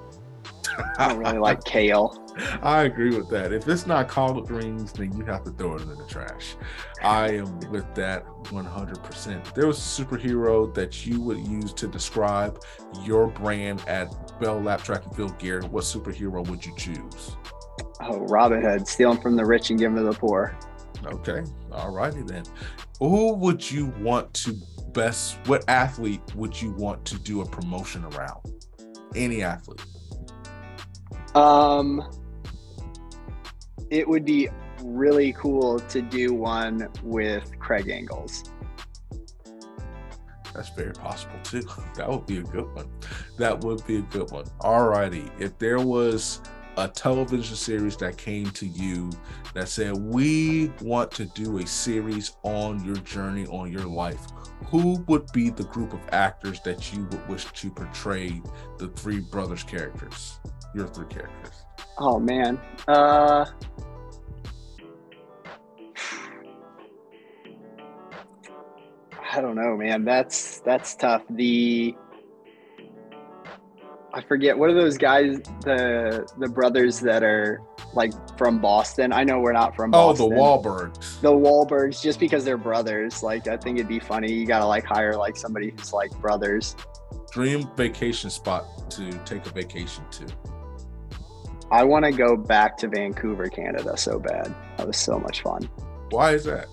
[0.98, 2.24] I don't really like kale.
[2.62, 3.52] I agree with that.
[3.52, 6.56] If it's not collard greens, then you have to throw it in the trash.
[7.02, 9.54] I am with that 100%.
[9.54, 12.62] There was a superhero that you would use to describe
[13.04, 17.36] your brand at Bell Lap Track and Field Gear, what superhero would you choose?
[18.02, 20.56] Oh, Robin Hood, stealing from the rich and giving to the poor.
[21.06, 22.44] Okay, all righty then.
[23.00, 24.56] Who would you want to
[24.94, 25.38] best?
[25.48, 28.42] What athlete would you want to do a promotion around?
[29.16, 29.84] Any athlete.
[31.38, 32.04] Um,
[33.92, 34.50] it would be
[34.82, 38.44] really cool to do one with Craig Engels.
[40.56, 41.62] That's very possible too.
[41.96, 42.90] That would be a good one.
[43.38, 44.46] That would be a good one.
[44.62, 45.30] All righty.
[45.38, 46.42] If there was
[46.78, 49.12] a television series that came to you
[49.54, 54.26] that said, We want to do a series on your journey, on your life,
[54.66, 58.42] who would be the group of actors that you would wish to portray
[58.78, 60.40] the three brothers characters?
[60.74, 61.64] Your three characters.
[61.98, 62.60] Oh man.
[62.88, 63.46] Uh
[69.32, 70.04] I don't know, man.
[70.04, 71.24] That's that's tough.
[71.30, 71.96] The
[74.14, 77.62] I forget what are those guys the the brothers that are
[77.94, 79.12] like from Boston.
[79.12, 80.26] I know we're not from Boston.
[80.26, 81.22] Oh, the Wahlbergs.
[81.22, 83.22] The Wahlbergs, just because they're brothers.
[83.22, 84.32] Like I think it'd be funny.
[84.32, 86.76] You gotta like hire like somebody who's like brothers.
[87.32, 90.26] Dream vacation spot to take a vacation to.
[91.70, 94.56] I want to go back to Vancouver, Canada, so bad.
[94.78, 95.70] That was so much fun.
[96.12, 96.68] Why is that?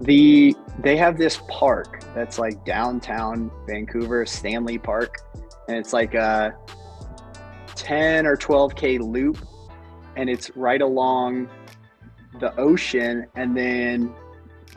[0.00, 5.18] The they have this park that's like downtown Vancouver, Stanley Park,
[5.70, 6.52] and it's like a
[7.76, 9.38] 10 or 12k loop
[10.16, 11.48] and it's right along
[12.40, 14.12] the ocean and then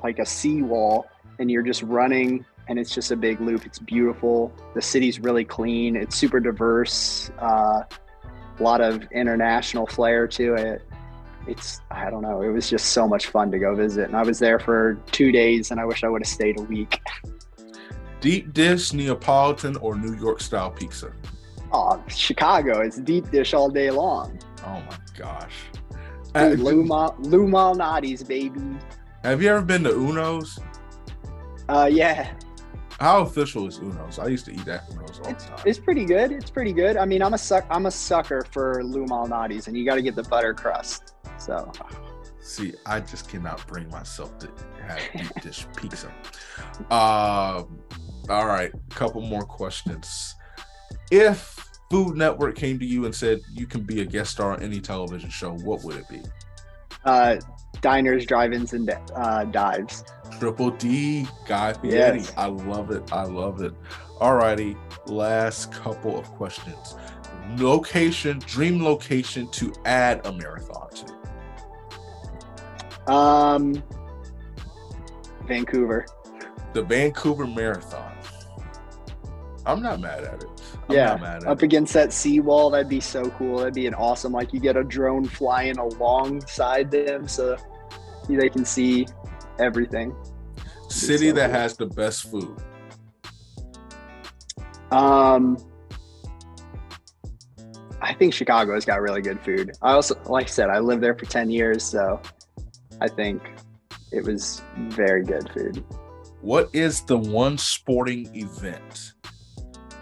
[0.04, 1.08] like a seawall
[1.40, 3.66] and you're just running and it's just a big loop.
[3.66, 4.54] It's beautiful.
[4.76, 5.96] The city's really clean.
[5.96, 7.82] It's super diverse uh,
[8.60, 10.84] a lot of international flair to it.
[11.48, 12.44] It's i don't know.
[12.44, 15.32] It was just so much fun to go visit and i was there for two
[15.32, 17.02] days and i wish i would have stayed a week
[18.24, 21.12] deep dish neapolitan or new york style pizza
[21.72, 25.54] oh chicago it's deep dish all day long oh my gosh
[26.34, 28.60] Dude, Lou, Mal- Lou Malnati's, baby.
[29.24, 30.60] Have you ever been to Uno's?
[31.70, 32.34] Uh, yeah.
[33.00, 34.18] How official is Uno's?
[34.18, 35.64] I used to eat at Uno's all it's, the time.
[35.66, 36.32] It's pretty good.
[36.32, 36.98] It's pretty good.
[36.98, 37.66] I mean, I'm a suck.
[37.70, 41.14] I'm a sucker for Lou Malnati's, and you got to get the butter crust.
[41.38, 41.72] So.
[42.40, 44.50] See, I just cannot bring myself to
[44.88, 46.12] have deep dish pizza.
[46.90, 47.64] Uh,
[48.30, 50.36] all right, a couple more questions.
[51.12, 51.60] If
[51.90, 54.80] Food Network came to you and said you can be a guest star on any
[54.80, 56.22] television show, what would it be?
[57.06, 57.36] Uh,
[57.82, 60.04] diners, drive-ins, and uh, dives.
[60.40, 62.20] Triple D, Guy Fieri.
[62.20, 62.34] Yes.
[62.38, 63.12] I love it.
[63.12, 63.74] I love it.
[64.20, 66.96] All righty, last couple of questions.
[67.58, 70.90] Location, dream location to add a marathon
[73.06, 73.12] to.
[73.12, 73.84] Um,
[75.46, 76.06] Vancouver.
[76.74, 78.13] The Vancouver Marathon.
[79.66, 80.50] I'm not mad at it.
[80.90, 81.64] I'm yeah, up it.
[81.64, 83.60] against that seawall, that'd be so cool.
[83.60, 84.34] That'd be an awesome.
[84.34, 87.56] Like you get a drone flying alongside them, so
[88.28, 89.08] they can see
[89.60, 90.16] everything.
[90.90, 91.60] City so that cool.
[91.60, 92.58] has the best food.
[94.92, 95.58] Um,
[98.02, 99.72] I think Chicago's got really good food.
[99.82, 102.22] I also, like I said, I lived there for ten years, so
[103.00, 103.42] I think
[104.12, 105.84] it was very good food.
[106.42, 109.13] What is the one sporting event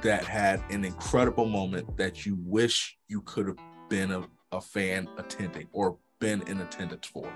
[0.02, 3.58] that had an incredible moment that you wish you could have
[3.89, 7.32] been a, a fan attending or been in attendance for?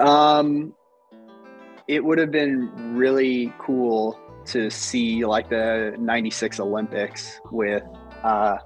[0.00, 0.74] Um,
[1.88, 7.82] it would have been really cool to see like the 96 Olympics with
[8.22, 8.56] uh,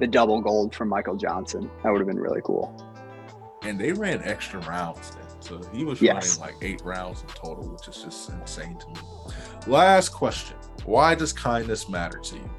[0.00, 1.70] the double gold from Michael Johnson.
[1.82, 2.74] That would have been really cool.
[3.62, 5.24] And they ran extra rounds then.
[5.40, 6.38] So he was yes.
[6.38, 8.94] running like eight rounds in total, which is just insane to me.
[9.66, 10.56] Last question.
[10.84, 12.50] Why does kindness matter to you?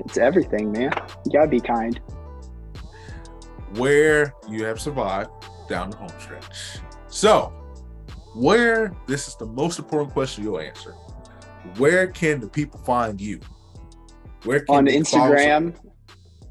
[0.00, 0.92] It's everything, man.
[1.24, 2.00] You gotta be kind.
[3.74, 5.30] Where you have survived
[5.68, 6.78] down the home stretch.
[7.08, 7.52] So,
[8.34, 10.92] where this is the most important question you'll answer.
[11.76, 13.40] Where can the people find you?
[14.44, 15.74] Where can on Instagram?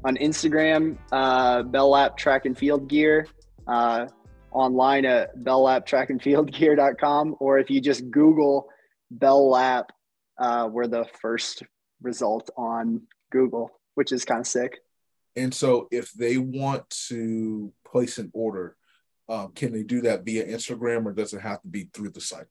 [0.04, 3.26] On Instagram, uh, Bell Lap Track and Field Gear.
[3.66, 4.06] Uh,
[4.52, 8.68] online at belllaptrackandfieldgear.com, or if you just Google
[9.10, 9.90] Bell Lap
[10.38, 11.62] uh, were the first
[12.02, 14.80] result on Google, which is kind of sick.
[15.36, 18.76] And so, if they want to place an order,
[19.28, 22.20] um, can they do that via Instagram, or does it have to be through the
[22.20, 22.46] site?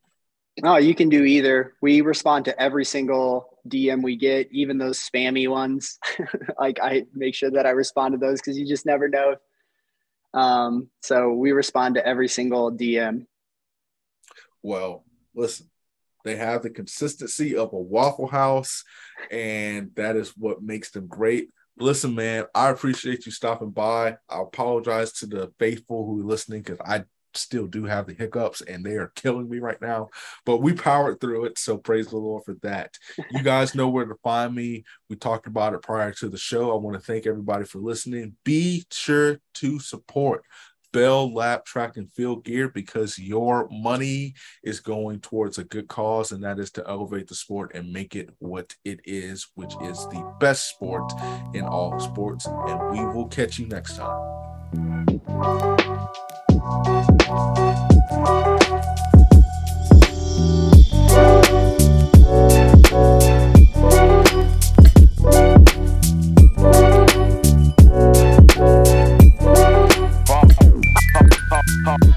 [0.61, 1.73] No, you can do either.
[1.81, 5.97] We respond to every single DM we get, even those spammy ones.
[6.59, 9.35] like I make sure that I respond to those because you just never know.
[10.33, 13.25] Um, so we respond to every single DM.
[14.61, 15.03] Well,
[15.35, 15.69] listen,
[16.23, 18.83] they have the consistency of a Waffle House,
[19.31, 21.49] and that is what makes them great.
[21.77, 24.17] Listen, man, I appreciate you stopping by.
[24.29, 27.05] I apologize to the faithful who are listening because I
[27.35, 30.09] still do have the hiccups and they are killing me right now.
[30.45, 31.57] But we powered through it.
[31.57, 32.95] So praise the Lord for that.
[33.31, 34.83] You guys know where to find me.
[35.09, 36.71] We talked about it prior to the show.
[36.71, 38.35] I want to thank everybody for listening.
[38.43, 40.43] Be sure to support
[40.93, 46.31] Bell Lap Track and Field gear because your money is going towards a good cause,
[46.31, 49.97] and that is to elevate the sport and make it what it is, which is
[50.07, 51.11] the best sport
[51.53, 52.45] in all sports.
[52.45, 54.33] And we will catch you next time.
[71.81, 72.12] Pop.